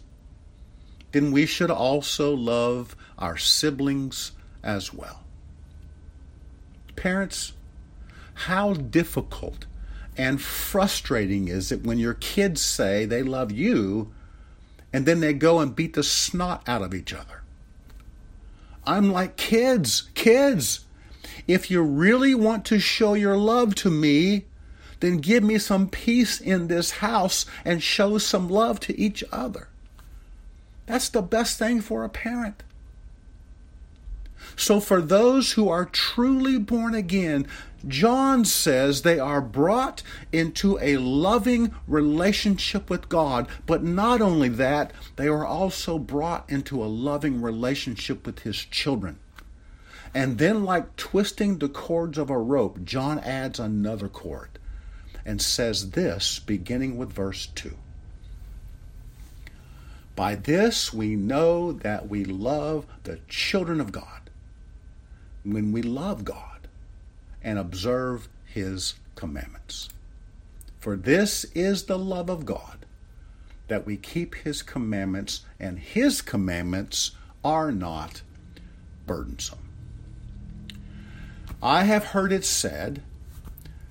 then 1.12 1.32
we 1.32 1.46
should 1.46 1.72
also 1.72 2.34
love 2.34 2.96
our 3.18 3.38
siblings 3.38 4.32
as 4.64 4.94
well. 4.94 5.24
Parents, 6.96 7.54
how 8.34 8.74
difficult 8.74 9.66
and 10.18 10.42
frustrating 10.42 11.48
is 11.48 11.72
it 11.72 11.84
when 11.84 11.98
your 11.98 12.14
kids 12.14 12.62
say 12.62 13.06
they 13.06 13.24
love 13.24 13.52
you 13.52 14.14
and 14.92 15.06
then 15.06 15.20
they 15.20 15.34
go 15.34 15.60
and 15.60 15.76
beat 15.76 15.94
the 15.94 16.04
snot 16.04 16.68
out 16.68 16.82
of 16.82 16.94
each 16.94 17.14
other? 17.14 17.44
I'm 18.86 19.12
like, 19.12 19.38
kids, 19.38 20.10
kids, 20.14 20.86
if 21.48 21.72
you 21.72 21.82
really 21.82 22.36
want 22.36 22.66
to 22.66 22.80
show 22.80 23.14
your 23.14 23.38
love 23.38 23.76
to 23.76 23.90
me, 23.90 24.46
then 25.00 25.18
give 25.18 25.44
me 25.44 25.58
some 25.58 25.90
peace 25.90 26.42
in 26.42 26.68
this 26.68 26.92
house 26.92 27.46
and 27.64 27.82
show 27.82 28.18
some 28.18 28.50
love 28.50 28.80
to 28.82 29.00
each 29.00 29.24
other. 29.32 29.70
That's 30.86 31.10
the 31.10 31.22
best 31.22 31.60
thing 31.60 31.82
for 31.82 32.04
a 32.04 32.10
parent. 32.10 32.64
So, 34.56 34.80
for 34.80 35.02
those 35.02 35.54
who 35.54 35.70
are 35.70 35.86
truly 35.86 36.58
born 36.58 36.94
again, 36.94 37.48
John 37.88 38.44
says 38.44 39.02
they 39.02 39.20
are 39.20 39.42
brought 39.42 40.04
into 40.34 40.78
a 40.82 40.98
loving 40.98 41.74
relationship 41.88 42.90
with 42.90 43.08
God. 43.08 43.48
But 43.66 43.84
not 43.84 44.22
only 44.22 44.50
that, 44.50 44.92
they 45.16 45.28
are 45.28 45.46
also 45.46 45.98
brought 45.98 46.50
into 46.50 46.84
a 46.84 46.88
loving 46.88 47.42
relationship 47.42 48.26
with 48.26 48.40
his 48.40 48.58
children. 48.58 49.20
And 50.14 50.40
then, 50.40 50.66
like 50.66 50.96
twisting 50.98 51.60
the 51.60 51.70
cords 51.70 52.18
of 52.18 52.30
a 52.30 52.38
rope, 52.38 52.84
John 52.84 53.20
adds 53.20 53.60
another 53.60 54.10
cord 54.10 54.59
and 55.30 55.44
says 55.44 55.92
this, 55.92 56.40
beginning 56.40 56.98
with 56.98 57.14
verse 57.14 57.46
2. 57.54 57.76
By 60.16 60.34
this 60.34 60.92
we 60.92 61.16
know 61.16 61.72
that 61.72 62.10
we 62.10 62.26
love 62.26 62.88
the 63.04 63.20
children 63.28 63.80
of 63.80 63.92
God 63.92 64.32
when 65.44 65.72
we 65.72 65.84
love 65.84 66.26
God 66.26 66.68
and 67.44 67.60
observe 67.60 68.28
His 68.44 68.96
commandments. 69.14 69.90
For 70.80 70.96
this 70.96 71.44
is 71.54 71.84
the 71.84 72.00
love 72.00 72.32
of 72.32 72.48
God, 72.48 72.88
that 73.68 73.86
we 73.86 73.98
keep 73.98 74.34
His 74.34 74.64
commandments, 74.64 75.46
and 75.60 75.78
His 75.78 76.24
commandments 76.24 77.12
are 77.44 77.72
not 77.72 78.24
burdensome. 79.06 79.70
I 81.62 81.84
have 81.84 82.06
heard 82.06 82.32
it 82.32 82.46
said 82.46 83.04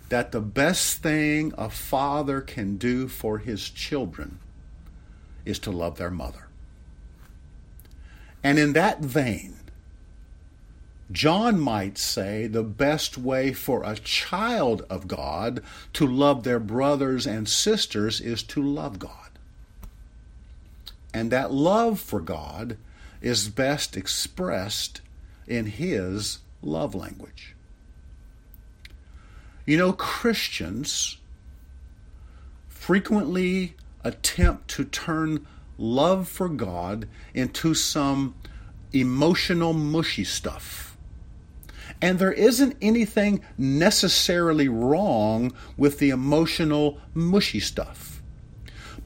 that 0.08 0.32
the 0.32 0.40
best 0.40 1.02
thing 1.02 1.52
a 1.58 1.68
father 1.68 2.40
can 2.40 2.76
do 2.76 3.08
for 3.08 3.38
his 3.38 3.68
children 3.68 4.38
is 5.44 5.58
to 5.58 5.70
love 5.70 5.98
their 5.98 6.10
mother. 6.10 6.48
And 8.42 8.58
in 8.58 8.72
that 8.74 9.00
vein, 9.00 9.56
John 11.10 11.58
might 11.58 11.96
say 11.96 12.46
the 12.46 12.62
best 12.62 13.16
way 13.16 13.52
for 13.52 13.82
a 13.82 13.96
child 13.96 14.84
of 14.90 15.08
God 15.08 15.62
to 15.94 16.06
love 16.06 16.44
their 16.44 16.60
brothers 16.60 17.26
and 17.26 17.48
sisters 17.48 18.20
is 18.20 18.42
to 18.44 18.62
love 18.62 18.98
God. 18.98 19.30
And 21.14 21.30
that 21.30 21.50
love 21.50 21.98
for 21.98 22.20
God 22.20 22.76
is 23.22 23.48
best 23.48 23.96
expressed 23.96 25.00
in 25.46 25.66
His 25.66 26.40
love 26.62 26.94
language. 26.94 27.54
You 29.68 29.76
know, 29.76 29.92
Christians 29.92 31.18
frequently 32.68 33.74
attempt 34.02 34.68
to 34.68 34.84
turn 34.86 35.46
love 35.76 36.26
for 36.26 36.48
God 36.48 37.06
into 37.34 37.74
some 37.74 38.34
emotional 38.94 39.74
mushy 39.74 40.24
stuff. 40.24 40.96
And 42.00 42.18
there 42.18 42.32
isn't 42.32 42.78
anything 42.80 43.44
necessarily 43.58 44.70
wrong 44.70 45.52
with 45.76 45.98
the 45.98 46.08
emotional 46.08 46.98
mushy 47.12 47.60
stuff. 47.60 48.07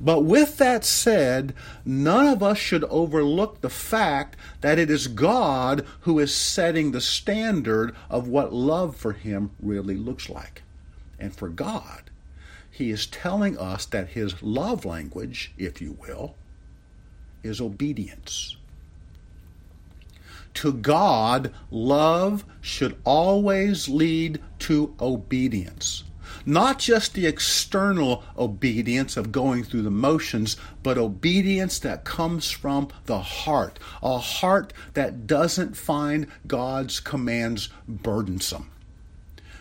But 0.02 0.24
with 0.24 0.58
that 0.58 0.84
said, 0.84 1.54
none 1.84 2.26
of 2.26 2.42
us 2.42 2.58
should 2.58 2.82
overlook 2.84 3.60
the 3.60 3.70
fact 3.70 4.36
that 4.60 4.76
it 4.76 4.90
is 4.90 5.06
God 5.06 5.86
who 6.00 6.18
is 6.18 6.34
setting 6.34 6.90
the 6.90 7.00
standard 7.00 7.94
of 8.10 8.26
what 8.26 8.52
love 8.52 8.96
for 8.96 9.12
Him 9.12 9.52
really 9.62 9.96
looks 9.96 10.28
like. 10.28 10.62
And 11.20 11.32
for 11.32 11.48
God, 11.48 12.10
He 12.68 12.90
is 12.90 13.06
telling 13.06 13.56
us 13.56 13.86
that 13.86 14.08
His 14.08 14.42
love 14.42 14.84
language, 14.84 15.52
if 15.56 15.80
you 15.80 15.96
will, 16.00 16.34
is 17.44 17.60
obedience. 17.60 18.56
To 20.54 20.72
God, 20.72 21.54
love 21.70 22.44
should 22.60 22.96
always 23.04 23.88
lead 23.88 24.40
to 24.60 24.94
obedience. 25.00 26.02
Not 26.44 26.78
just 26.78 27.14
the 27.14 27.26
external 27.26 28.24
obedience 28.36 29.16
of 29.16 29.32
going 29.32 29.62
through 29.64 29.82
the 29.82 29.90
motions, 29.90 30.56
but 30.82 30.98
obedience 30.98 31.78
that 31.80 32.04
comes 32.04 32.50
from 32.50 32.88
the 33.06 33.20
heart. 33.20 33.78
A 34.02 34.18
heart 34.18 34.72
that 34.94 35.26
doesn't 35.26 35.76
find 35.76 36.26
God's 36.46 37.00
commands 37.00 37.68
burdensome. 37.86 38.70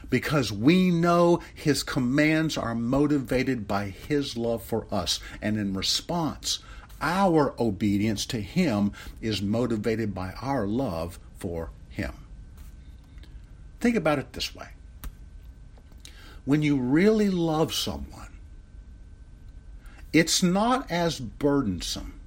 Because 0.10 0.52
we 0.52 0.89
know 0.89 1.41
His 1.54 1.84
commands 1.84 2.58
are 2.58 2.76
motivated 2.76 3.67
by 3.67 3.89
His 3.89 4.36
love 4.36 4.63
for 4.63 4.86
us. 4.91 5.20
And 5.41 5.58
in 5.58 5.74
response, 5.74 6.60
our 7.00 7.54
obedience 7.60 8.26
to 8.28 8.41
Him 8.41 8.91
is 9.22 9.41
motivated 9.41 10.13
by 10.13 10.34
our 10.41 10.67
love 10.67 11.20
for 11.38 11.70
Him. 11.89 12.13
Think 13.80 13.96
about 13.96 14.20
it 14.20 14.34
this 14.34 14.54
way 14.54 14.70
when 16.45 16.62
you 16.62 16.77
really 16.77 17.30
love 17.30 17.73
someone, 17.73 18.30
it's 20.13 20.43
not 20.43 20.89
as 20.91 21.19
burdensome 21.19 22.19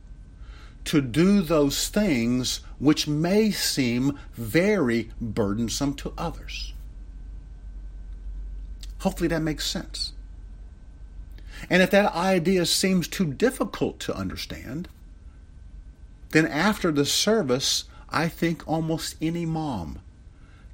to 0.84 1.00
do 1.00 1.40
those 1.40 1.88
things 1.88 2.60
which 2.78 3.08
may 3.08 3.50
seem 3.50 4.18
very 4.34 5.10
burdensome 5.20 5.94
to 5.94 6.12
others. 6.16 6.72
Hopefully 9.00 9.28
that 9.28 9.42
makes 9.42 9.66
sense. 9.66 10.12
And 11.70 11.82
if 11.82 11.90
that 11.90 12.14
idea 12.14 12.66
seems 12.66 13.08
too 13.08 13.32
difficult 13.32 13.98
to 14.00 14.14
understand, 14.14 14.88
then 16.30 16.46
after 16.46 16.90
the 16.90 17.06
service, 17.06 17.84
I 18.10 18.28
think 18.28 18.66
almost 18.66 19.16
any 19.20 19.46
mom 19.46 20.00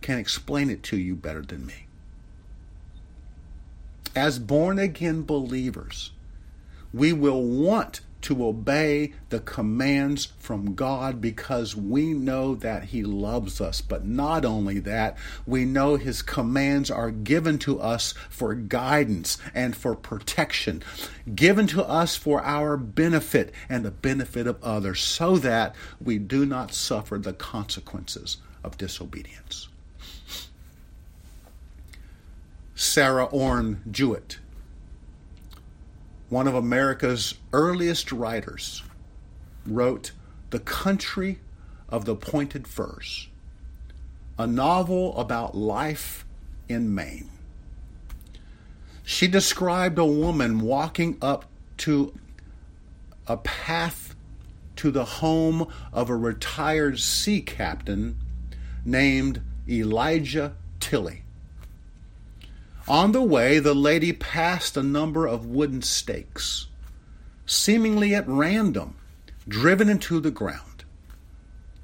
can 0.01 0.19
explain 0.19 0.71
it 0.71 0.83
to 0.85 0.97
you 0.97 1.15
better 1.15 1.43
than 1.43 1.67
me 1.67 1.87
as 4.15 4.39
born 4.39 4.79
again 4.79 5.23
believers, 5.23 6.11
we 6.93 7.13
will 7.13 7.43
want 7.43 8.01
to 8.23 8.45
obey 8.45 9.15
the 9.31 9.41
commands 9.41 10.27
from 10.39 10.75
God 10.75 11.21
because 11.21 11.75
we 11.75 12.13
know 12.13 12.55
that 12.55 12.85
He 12.85 13.03
loves 13.03 13.61
us. 13.61 13.81
But 13.81 14.05
not 14.05 14.45
only 14.45 14.79
that, 14.81 15.17
we 15.47 15.65
know 15.65 15.97
His 15.97 16.21
commands 16.21 16.91
are 16.91 17.11
given 17.11 17.59
to 17.61 17.81
us 17.81 18.13
for 18.29 18.55
guidance 18.55 19.39
and 19.55 19.75
for 19.75 19.95
protection, 19.95 20.83
given 21.35 21.67
to 21.69 21.83
us 21.83 22.17
for 22.17 22.43
our 22.43 22.77
benefit 22.77 23.55
and 23.69 23.85
the 23.85 23.91
benefit 23.91 24.47
of 24.47 24.63
others, 24.63 25.01
so 25.01 25.39
that 25.39 25.75
we 25.99 26.19
do 26.19 26.45
not 26.45 26.75
suffer 26.75 27.17
the 27.17 27.33
consequences 27.33 28.37
of 28.63 28.77
disobedience. 28.77 29.70
Sarah 32.91 33.27
Orne 33.27 33.85
Jewett, 33.89 34.41
one 36.29 36.49
of 36.49 36.57
America's 36.57 37.35
earliest 37.53 38.11
writers, 38.11 38.83
wrote 39.65 40.11
The 40.51 40.59
Country 40.59 41.39
of 41.89 42.05
the 42.05 42.17
Pointed 42.17 42.67
Firs, 42.67 43.29
a 44.37 44.45
novel 44.45 45.17
about 45.17 45.57
life 45.57 46.27
in 46.69 46.93
Maine. 46.93 47.31
She 49.05 49.29
described 49.29 49.97
a 49.97 50.05
woman 50.05 50.59
walking 50.59 51.17
up 51.23 51.45
to 51.77 52.13
a 53.29 53.37
path 53.37 54.17
to 54.75 54.91
the 54.91 55.05
home 55.05 55.69
of 55.93 56.11
a 56.11 56.17
retired 56.17 56.99
sea 56.99 57.41
captain 57.41 58.19
named 58.85 59.43
Elijah 59.69 60.57
Tilley. 60.81 61.23
On 62.91 63.13
the 63.13 63.23
way, 63.23 63.61
the 63.61 63.73
lady 63.73 64.13
passed 64.13 64.77
a 64.77 64.83
number 64.83 65.25
of 65.25 65.47
wooden 65.47 65.81
stakes, 65.81 66.67
seemingly 67.47 68.17
at 68.17 68.27
random, 68.27 68.97
driven 69.47 69.89
into 69.89 70.19
the 70.19 70.33
ground. 70.33 70.83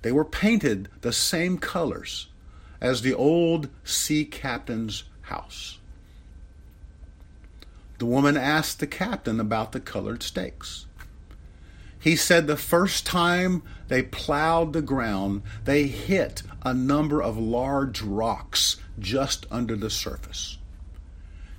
They 0.03 0.11
were 0.11 0.25
painted 0.25 0.88
the 1.03 1.12
same 1.12 1.59
colors 1.59 2.27
as 2.81 3.03
the 3.03 3.14
old 3.14 3.69
sea 3.85 4.25
captain's 4.25 5.05
house. 5.21 5.79
The 7.99 8.07
woman 8.07 8.37
asked 8.37 8.81
the 8.81 8.88
captain 8.88 9.38
about 9.38 9.71
the 9.71 9.79
colored 9.79 10.25
stakes. 10.25 10.87
He 12.01 12.16
said 12.16 12.49
the 12.49 12.57
first 12.57 13.07
time 13.07 13.62
they 13.87 14.03
plowed 14.03 14.73
the 14.73 14.83
ground, 14.83 15.42
they 15.66 15.85
hit 15.87 16.42
a 16.64 16.75
number 16.75 17.23
of 17.23 17.38
large 17.38 18.03
rocks 18.03 18.79
just 18.99 19.47
under 19.53 19.77
the 19.77 19.88
surface 19.88 20.59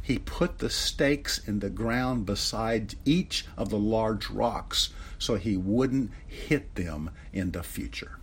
he 0.07 0.17
put 0.17 0.59
the 0.59 0.69
stakes 0.69 1.37
in 1.49 1.59
the 1.59 1.69
ground 1.69 2.25
beside 2.25 2.95
each 3.03 3.45
of 3.57 3.69
the 3.69 3.77
large 3.77 4.29
rocks 4.29 4.91
so 5.19 5.35
he 5.35 5.57
wouldn't 5.57 6.09
hit 6.25 6.75
them 6.75 7.09
in 7.33 7.51
the 7.51 7.61
future. 7.61 8.17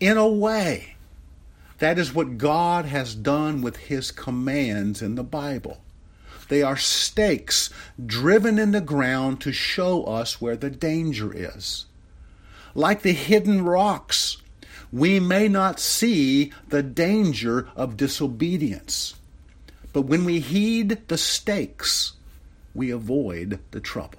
In 0.00 0.16
a 0.16 0.26
way, 0.26 0.96
that 1.78 2.00
is 2.00 2.12
what 2.12 2.36
God 2.36 2.84
has 2.84 3.14
done 3.14 3.62
with 3.62 3.76
his 3.76 4.10
commands 4.10 5.00
in 5.00 5.14
the 5.14 5.22
Bible. 5.22 5.82
They 6.48 6.64
are 6.64 6.76
stakes 6.76 7.70
driven 8.04 8.58
in 8.58 8.72
the 8.72 8.80
ground 8.80 9.40
to 9.42 9.52
show 9.52 10.02
us 10.02 10.40
where 10.40 10.56
the 10.56 10.68
danger 10.68 11.30
is. 11.32 11.86
Like 12.74 13.02
the 13.02 13.12
hidden 13.12 13.64
rocks, 13.64 14.38
we 14.90 15.20
may 15.20 15.46
not 15.46 15.78
see 15.78 16.52
the 16.66 16.82
danger 16.82 17.68
of 17.76 17.96
disobedience. 17.96 19.14
But 19.92 20.02
when 20.02 20.24
we 20.24 20.40
heed 20.40 21.08
the 21.08 21.18
stakes, 21.18 22.12
we 22.74 22.90
avoid 22.90 23.60
the 23.72 23.80
trouble. 23.80 24.18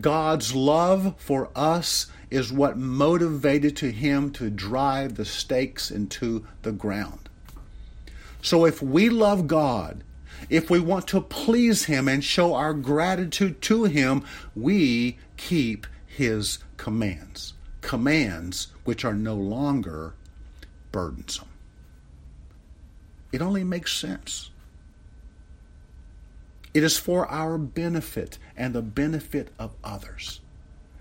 God's 0.00 0.54
love 0.54 1.14
for 1.18 1.50
us 1.56 2.06
is 2.30 2.52
what 2.52 2.76
motivated 2.76 3.76
to 3.78 3.90
him 3.90 4.30
to 4.32 4.50
drive 4.50 5.14
the 5.14 5.24
stakes 5.24 5.90
into 5.90 6.46
the 6.62 6.72
ground. 6.72 7.28
So 8.42 8.64
if 8.64 8.80
we 8.80 9.08
love 9.08 9.48
God, 9.48 10.04
if 10.48 10.70
we 10.70 10.78
want 10.78 11.08
to 11.08 11.20
please 11.20 11.86
him 11.86 12.06
and 12.06 12.22
show 12.22 12.54
our 12.54 12.74
gratitude 12.74 13.60
to 13.62 13.84
him, 13.84 14.24
we 14.54 15.18
keep 15.36 15.86
his 16.06 16.58
commands. 16.76 17.54
Commands 17.80 18.68
which 18.84 19.04
are 19.04 19.14
no 19.14 19.34
longer 19.34 20.14
burdensome. 20.92 21.48
It 23.32 23.42
only 23.42 23.64
makes 23.64 23.94
sense. 23.94 24.50
It 26.74 26.82
is 26.82 26.98
for 26.98 27.26
our 27.26 27.58
benefit 27.58 28.38
and 28.56 28.74
the 28.74 28.82
benefit 28.82 29.48
of 29.58 29.74
others. 29.82 30.40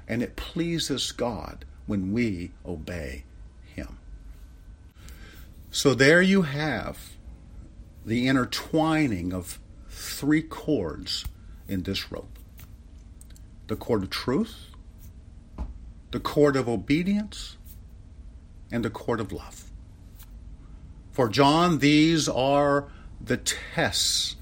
And 0.08 0.24
it 0.24 0.36
pleases 0.36 1.12
God 1.12 1.66
when 1.86 2.14
we 2.14 2.52
obey 2.66 3.24
Him. 3.76 4.00
So 5.70 5.94
there 5.94 6.22
you 6.22 6.44
have 6.44 6.98
the 8.06 8.28
intertwining 8.28 9.34
of 9.34 9.60
three 9.90 10.42
cords 10.42 11.26
in 11.68 11.84
this 11.84 12.12
rope 12.12 12.40
the 13.68 13.76
cord 13.76 14.04
of 14.04 14.10
truth, 14.10 14.68
the 16.12 16.20
cord 16.22 16.56
of 16.56 16.70
obedience, 16.70 17.58
and 18.72 18.86
the 18.86 18.90
cord 18.90 19.20
of 19.20 19.34
love. 19.34 19.67
For 21.18 21.30
John, 21.30 21.80
these 21.80 22.30
are 22.30 22.90
the 23.20 23.38
tests 23.38 24.36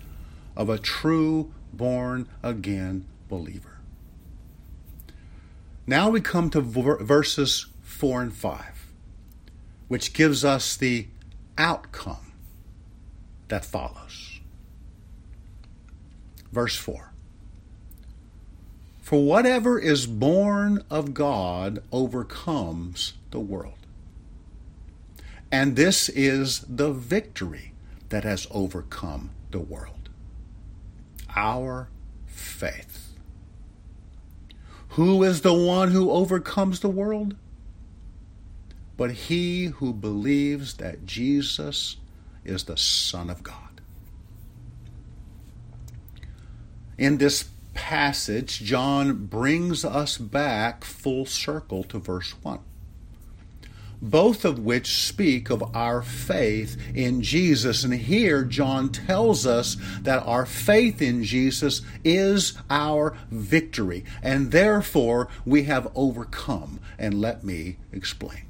of 0.58 0.68
a 0.68 0.78
true 0.78 1.54
born 1.72 2.28
again 2.44 3.06
believer. 3.30 3.78
Now 5.88 6.10
we 6.10 6.20
come 6.20 6.50
to 6.50 6.60
verses 6.60 7.68
4 7.84 8.24
and 8.24 8.34
5, 8.34 8.88
which 9.88 10.12
gives 10.12 10.44
us 10.44 10.76
the 10.76 11.08
outcome 11.58 12.34
that 13.48 13.64
follows. 13.64 14.42
Verse 16.52 16.76
4 16.76 17.14
For 19.02 19.24
whatever 19.24 19.80
is 19.80 20.08
born 20.08 20.84
of 20.90 21.14
God 21.14 21.82
overcomes 21.94 23.14
the 23.32 23.40
world. 23.40 23.85
And 25.56 25.78
this 25.78 26.10
is 26.10 26.66
the 26.68 26.92
victory 26.92 27.72
that 28.10 28.26
has 28.26 28.46
overcome 28.52 29.30
the 29.52 29.60
world 29.60 30.10
our 31.34 31.88
faith. 32.26 33.14
Who 34.90 35.24
is 35.24 35.44
the 35.44 35.54
one 35.54 35.92
who 35.92 36.12
overcomes 36.12 36.82
the 36.82 36.90
world? 36.90 37.38
But 38.98 39.12
he 39.12 39.68
who 39.68 39.94
believes 39.94 40.74
that 40.74 41.06
Jesus 41.06 41.96
is 42.44 42.66
the 42.66 42.76
Son 42.76 43.30
of 43.30 43.42
God. 43.42 43.80
In 46.98 47.18
this 47.18 47.46
passage, 47.74 48.60
John 48.60 49.28
brings 49.28 49.86
us 49.86 50.18
back 50.18 50.84
full 50.84 51.26
circle 51.26 51.86
to 51.86 51.98
verse 51.98 52.32
1 52.44 52.60
both 54.02 54.46
of 54.46 54.60
which 54.60 55.06
speak 55.06 55.50
of 55.50 55.76
our 55.76 56.02
faith 56.02 56.78
in 56.94 57.22
Jesus. 57.22 57.84
And 57.84 57.94
here, 57.94 58.44
John 58.44 58.90
tells 58.90 59.46
us 59.46 59.78
that 60.02 60.24
our 60.24 60.46
faith 60.46 61.02
in 61.02 61.24
Jesus 61.24 61.82
is 62.04 62.58
our 62.70 63.16
victory, 63.32 64.04
and 64.22 64.52
therefore 64.52 65.28
we 65.46 65.64
have 65.64 65.92
overcome. 65.96 66.80
And 66.98 67.20
let 67.22 67.44
me 67.44 67.78
explain. 67.92 68.44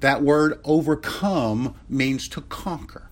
That 0.00 0.22
word 0.22 0.60
overcome 0.64 1.74
means 1.88 2.28
to 2.28 2.40
conquer. 2.40 3.10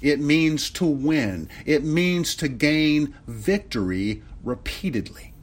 It 0.00 0.18
means 0.18 0.70
to 0.70 0.86
win. 0.86 1.48
It 1.66 1.84
means 1.84 2.34
to 2.36 2.48
gain 2.48 3.14
victory 3.26 4.22
repeatedly. 4.42 5.34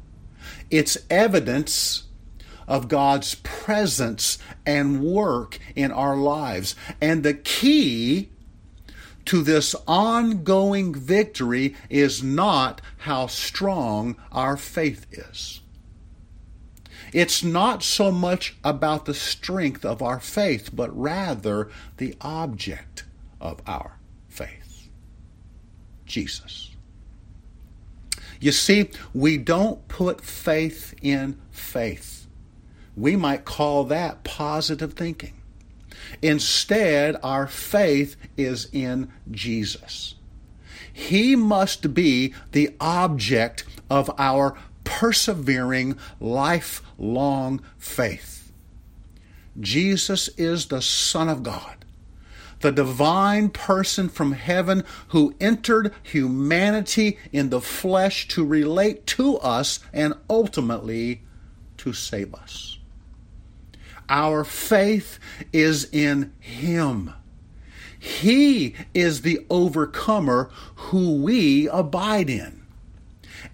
It's 0.70 0.98
evidence 1.10 2.04
of 2.68 2.88
God's 2.88 3.36
presence 3.36 4.38
and 4.66 5.02
work 5.02 5.60
in 5.76 5.92
our 5.92 6.16
lives. 6.16 6.76
And 7.02 7.24
the 7.24 7.34
key 7.34 8.30
to 9.26 9.44
this 9.44 9.76
ongoing 9.88 10.94
victory 10.94 11.76
is 11.90 12.24
not 12.24 12.82
how 12.98 13.28
strong 13.28 14.16
our 14.32 14.58
faith 14.58 15.06
is. 15.12 15.62
It's 17.14 17.44
not 17.44 17.84
so 17.84 18.12
much 18.12 18.58
about 18.64 19.06
the 19.06 19.14
strength 19.14 19.86
of 19.86 20.02
our 20.02 20.20
faith, 20.20 20.72
but 20.74 20.98
rather 20.98 21.70
the 21.98 22.16
object 22.22 23.06
of 23.40 23.62
our 23.66 23.98
faith 24.28 24.68
Jesus. 26.08 26.72
You 28.40 28.52
see, 28.52 28.90
we 29.14 29.38
don't 29.38 29.88
put 29.88 30.22
faith 30.22 30.96
in 31.02 31.38
faith. 31.52 32.17
We 32.98 33.16
might 33.16 33.46
call 33.46 33.84
that 33.86 34.24
positive 34.24 34.94
thinking. 34.94 35.34
Instead, 36.22 37.16
our 37.22 37.48
faith 37.48 38.16
is 38.36 38.68
in 38.74 39.12
Jesus. 39.30 40.16
He 40.92 41.36
must 41.36 41.94
be 41.94 42.34
the 42.54 42.76
object 42.82 43.64
of 43.88 44.10
our 44.18 44.58
persevering, 44.84 45.98
lifelong 46.20 47.62
faith. 47.78 48.52
Jesus 49.60 50.28
is 50.30 50.68
the 50.68 50.82
Son 50.82 51.30
of 51.30 51.44
God, 51.44 51.86
the 52.62 52.72
divine 52.72 53.50
person 53.50 54.10
from 54.10 54.32
heaven 54.32 54.84
who 55.10 55.36
entered 55.40 55.94
humanity 56.02 57.20
in 57.32 57.50
the 57.50 57.62
flesh 57.62 58.28
to 58.30 58.44
relate 58.44 59.06
to 59.08 59.38
us 59.38 59.80
and 59.94 60.16
ultimately 60.30 61.22
to 61.78 61.94
save 61.94 62.34
us. 62.34 62.77
Our 64.10 64.44
faith 64.44 65.20
is 65.52 65.90
in 65.92 66.34
Him. 66.40 67.14
He 68.00 68.76
is 68.94 69.22
the 69.22 69.46
overcomer 69.50 70.50
who 70.76 71.22
we 71.22 71.68
abide 71.68 72.30
in. 72.30 72.58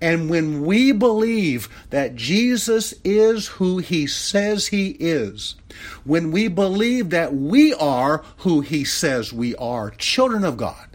And 0.02 0.30
when 0.30 0.66
we 0.66 0.92
believe 0.92 1.70
that 1.90 2.16
Jesus 2.16 2.94
is 3.04 3.48
who 3.48 3.78
he 3.78 4.08
says 4.08 4.68
he 4.68 4.90
is, 5.00 5.56
when 6.04 6.32
we 6.32 6.48
believe 6.48 7.10
that 7.12 7.34
we 7.34 7.74
are 7.74 8.24
who 8.38 8.62
he 8.62 8.84
says 8.84 9.32
we 9.32 9.56
are, 9.56 9.92
children 9.92 10.44
of 10.44 10.58
God, 10.58 10.90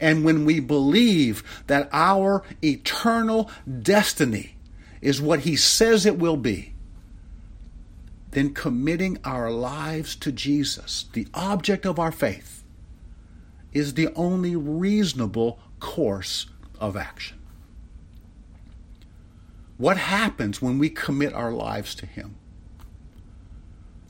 and 0.00 0.24
when 0.24 0.44
we 0.44 0.60
believe 0.60 1.42
that 1.66 1.88
our 1.92 2.42
eternal 2.62 3.50
destiny 3.82 4.54
is 5.00 5.20
what 5.20 5.40
he 5.40 5.56
says 5.56 6.06
it 6.06 6.18
will 6.18 6.36
be, 6.36 6.74
then 8.38 8.54
committing 8.54 9.18
our 9.24 9.50
lives 9.50 10.14
to 10.14 10.30
Jesus, 10.30 11.06
the 11.12 11.26
object 11.34 11.84
of 11.84 11.98
our 11.98 12.12
faith, 12.12 12.62
is 13.72 13.94
the 13.94 14.08
only 14.14 14.54
reasonable 14.54 15.58
course 15.80 16.46
of 16.78 16.96
action. 16.96 17.36
What 19.76 19.96
happens 19.96 20.62
when 20.62 20.78
we 20.78 20.88
commit 20.88 21.34
our 21.34 21.50
lives 21.50 21.96
to 21.96 22.06
Him? 22.06 22.36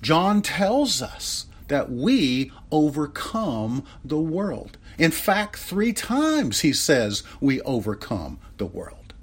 John 0.03 0.43
tells 0.43 1.01
us 1.01 1.47
that 1.69 1.91
we 1.91 2.53
overcome 2.71 3.83
the 4.05 4.19
world. 4.19 4.77
In 4.99 5.11
fact, 5.11 5.57
three 5.57 5.95
times 5.95 6.61
he 6.61 6.75
says 6.75 7.23
we 7.41 7.63
overcome 7.63 8.39
the 8.59 8.67
world. 8.67 9.15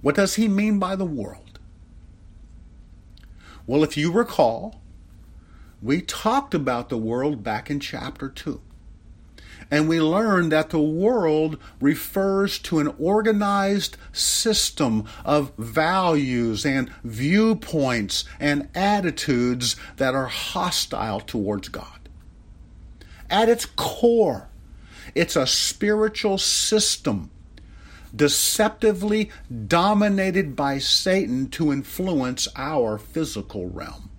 What 0.00 0.14
does 0.14 0.36
he 0.36 0.48
mean 0.48 0.78
by 0.78 0.96
the 0.96 1.04
world? 1.04 1.47
Well, 3.68 3.84
if 3.84 3.98
you 3.98 4.10
recall, 4.10 4.80
we 5.82 6.00
talked 6.00 6.54
about 6.54 6.88
the 6.88 6.96
world 6.96 7.44
back 7.44 7.68
in 7.68 7.80
chapter 7.80 8.30
2. 8.30 8.62
And 9.70 9.90
we 9.90 10.00
learned 10.00 10.50
that 10.52 10.70
the 10.70 10.80
world 10.80 11.58
refers 11.78 12.58
to 12.60 12.78
an 12.78 12.94
organized 12.98 13.98
system 14.10 15.04
of 15.22 15.52
values 15.58 16.64
and 16.64 16.90
viewpoints 17.04 18.24
and 18.40 18.70
attitudes 18.74 19.76
that 19.98 20.14
are 20.14 20.28
hostile 20.28 21.20
towards 21.20 21.68
God. 21.68 22.08
At 23.28 23.50
its 23.50 23.66
core, 23.66 24.48
it's 25.14 25.36
a 25.36 25.46
spiritual 25.46 26.38
system 26.38 27.30
deceptively 28.14 29.30
dominated 29.66 30.56
by 30.56 30.78
Satan 30.78 31.48
to 31.50 31.72
influence 31.72 32.48
our 32.56 32.98
physical 32.98 33.68
realm. 33.68 34.10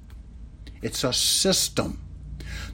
It's 0.81 1.03
a 1.03 1.13
system 1.13 1.99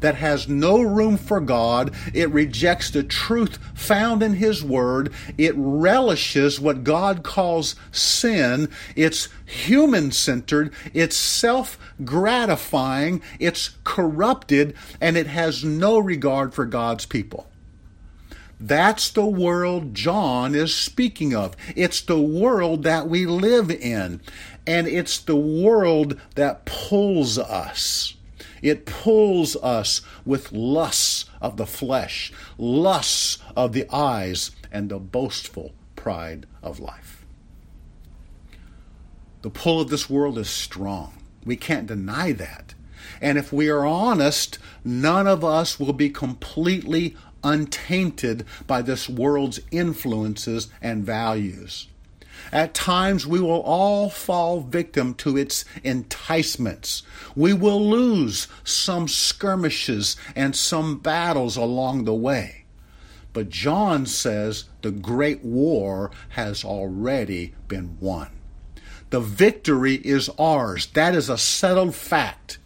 that 0.02 0.16
has 0.16 0.48
no 0.48 0.82
room 0.82 1.18
for 1.18 1.40
God. 1.40 1.94
It 2.14 2.30
rejects 2.32 2.90
the 2.90 3.04
truth 3.04 3.58
found 3.74 4.22
in 4.22 4.36
His 4.36 4.64
Word. 4.64 5.12
It 5.38 5.54
relishes 5.56 6.60
what 6.60 6.84
God 6.84 7.24
calls 7.24 7.76
sin. 7.92 8.70
It's 8.96 9.30
human 9.46 10.12
centered. 10.12 10.74
It's 10.94 11.18
self 11.18 11.80
gratifying. 12.04 13.22
It's 13.40 13.72
corrupted. 13.84 14.76
And 15.02 15.18
it 15.18 15.28
has 15.28 15.64
no 15.64 15.98
regard 15.98 16.54
for 16.54 16.66
God's 16.66 17.06
people. 17.06 17.48
That's 18.60 19.10
the 19.10 19.26
world 19.26 19.94
John 19.94 20.56
is 20.56 20.74
speaking 20.74 21.36
of. 21.36 21.56
It's 21.76 22.02
the 22.02 22.22
world 22.22 22.84
that 22.84 23.10
we 23.10 23.26
live 23.26 23.70
in. 23.70 24.22
And 24.66 24.88
it's 24.88 25.20
the 25.20 25.36
world 25.36 26.20
that 26.36 26.66
pulls 26.66 27.38
us. 27.38 28.16
It 28.62 28.86
pulls 28.86 29.56
us 29.58 30.02
with 30.26 30.52
lusts 30.52 31.26
of 31.42 31.58
the 31.58 31.68
flesh, 31.68 32.32
lusts 32.58 33.38
of 33.56 33.74
the 33.74 33.86
eyes, 33.94 34.52
and 34.72 34.90
the 34.90 35.00
boastful 35.00 35.74
pride 35.96 36.48
of 36.64 36.80
life. 36.80 37.26
The 39.44 39.52
pull 39.52 39.80
of 39.82 39.90
this 39.90 40.10
world 40.10 40.40
is 40.40 40.50
strong. 40.50 41.14
We 41.46 41.56
can't 41.56 41.86
deny 41.86 42.32
that. 42.32 42.74
And 43.22 43.38
if 43.38 43.54
we 43.54 43.70
are 43.70 43.86
honest, 43.86 44.58
none 44.84 45.28
of 45.28 45.44
us 45.44 45.80
will 45.80 45.94
be 45.94 46.10
completely 46.10 47.16
untainted 47.46 48.46
by 48.68 48.82
this 48.82 49.08
world's 49.08 49.62
influences 49.72 50.68
and 50.82 51.06
values. 51.06 51.88
At 52.52 52.74
times, 52.74 53.26
we 53.26 53.40
will 53.40 53.62
all 53.62 54.10
fall 54.10 54.60
victim 54.62 55.14
to 55.16 55.38
its 55.38 55.64
enticements. 55.84 57.04
We 57.36 57.54
will 57.54 57.90
lose 57.90 58.48
some 58.64 59.08
skirmishes 59.08 60.18
and 60.36 60.56
some 60.56 61.00
battles 61.00 61.56
along 61.56 62.04
the 62.04 62.14
way. 62.14 62.66
But 63.34 63.50
John 63.50 64.06
says 64.06 64.66
the 64.82 64.92
great 64.92 65.44
war 65.44 66.12
has 66.30 66.64
already 66.64 67.54
been 67.68 67.98
won. 68.00 68.30
The 69.10 69.20
victory 69.20 69.96
is 69.96 70.30
ours. 70.40 70.88
That 70.88 71.16
is 71.16 71.30
a 71.30 71.38
settled 71.38 71.96
fact. 71.96 72.60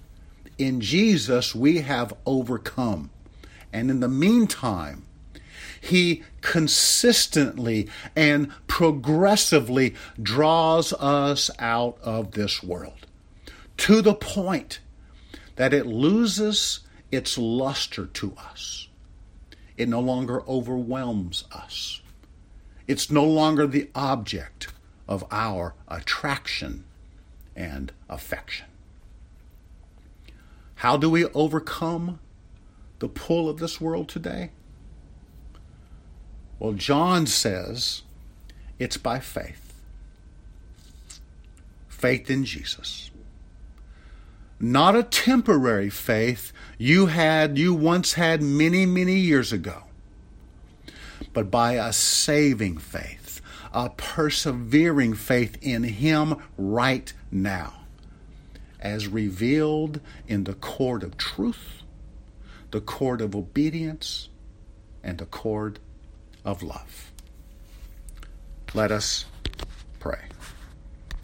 In 0.57 0.81
Jesus, 0.81 1.55
we 1.55 1.77
have 1.81 2.13
overcome. 2.25 3.11
And 3.71 3.91
in 3.91 3.99
the 3.99 4.07
meantime, 4.07 5.05
he 5.81 6.23
consistently 6.41 7.87
and 8.15 8.51
progressively 8.67 9.95
draws 10.21 10.93
us 10.93 11.49
out 11.59 11.97
of 12.01 12.31
this 12.31 12.61
world 12.63 13.05
to 13.77 14.01
the 14.01 14.13
point 14.13 14.79
that 15.55 15.73
it 15.73 15.85
loses 15.85 16.81
its 17.11 17.37
luster 17.37 18.05
to 18.05 18.33
us. 18.37 18.87
It 19.77 19.87
no 19.87 19.99
longer 19.99 20.43
overwhelms 20.47 21.45
us. 21.51 22.01
It's 22.87 23.09
no 23.09 23.23
longer 23.23 23.67
the 23.67 23.89
object 23.95 24.67
of 25.07 25.23
our 25.31 25.75
attraction 25.87 26.83
and 27.55 27.91
affection. 28.09 28.67
How 30.75 30.97
do 30.97 31.09
we 31.09 31.25
overcome 31.25 32.19
the 32.99 33.07
pull 33.07 33.49
of 33.49 33.59
this 33.59 33.81
world 33.81 34.07
today? 34.09 34.51
Well, 36.59 36.73
John 36.73 37.25
says 37.25 38.03
it's 38.77 38.97
by 38.97 39.19
faith. 39.19 39.73
Faith 41.87 42.29
in 42.29 42.45
Jesus. 42.45 43.11
Not 44.59 44.95
a 44.95 45.03
temporary 45.03 45.89
faith 45.89 46.51
you 46.77 47.07
had, 47.07 47.57
you 47.57 47.73
once 47.73 48.13
had 48.13 48.41
many, 48.41 48.85
many 48.85 49.15
years 49.15 49.53
ago, 49.53 49.83
but 51.33 51.49
by 51.49 51.73
a 51.73 51.93
saving 51.93 52.77
faith, 52.77 53.41
a 53.73 53.89
persevering 53.91 55.13
faith 55.13 55.57
in 55.61 55.83
Him 55.83 56.35
right 56.57 57.13
now, 57.31 57.85
as 58.81 59.07
revealed 59.07 60.01
in 60.27 60.43
the 60.43 60.53
cord 60.55 61.03
of 61.03 61.15
truth, 61.15 61.78
the 62.71 62.81
cord 62.81 63.21
of 63.21 63.35
obedience, 63.35 64.29
and 65.03 65.17
the 65.17 65.25
cord 65.25 65.79
of 66.45 66.61
love. 66.61 67.11
Let 68.73 68.91
us 68.91 69.25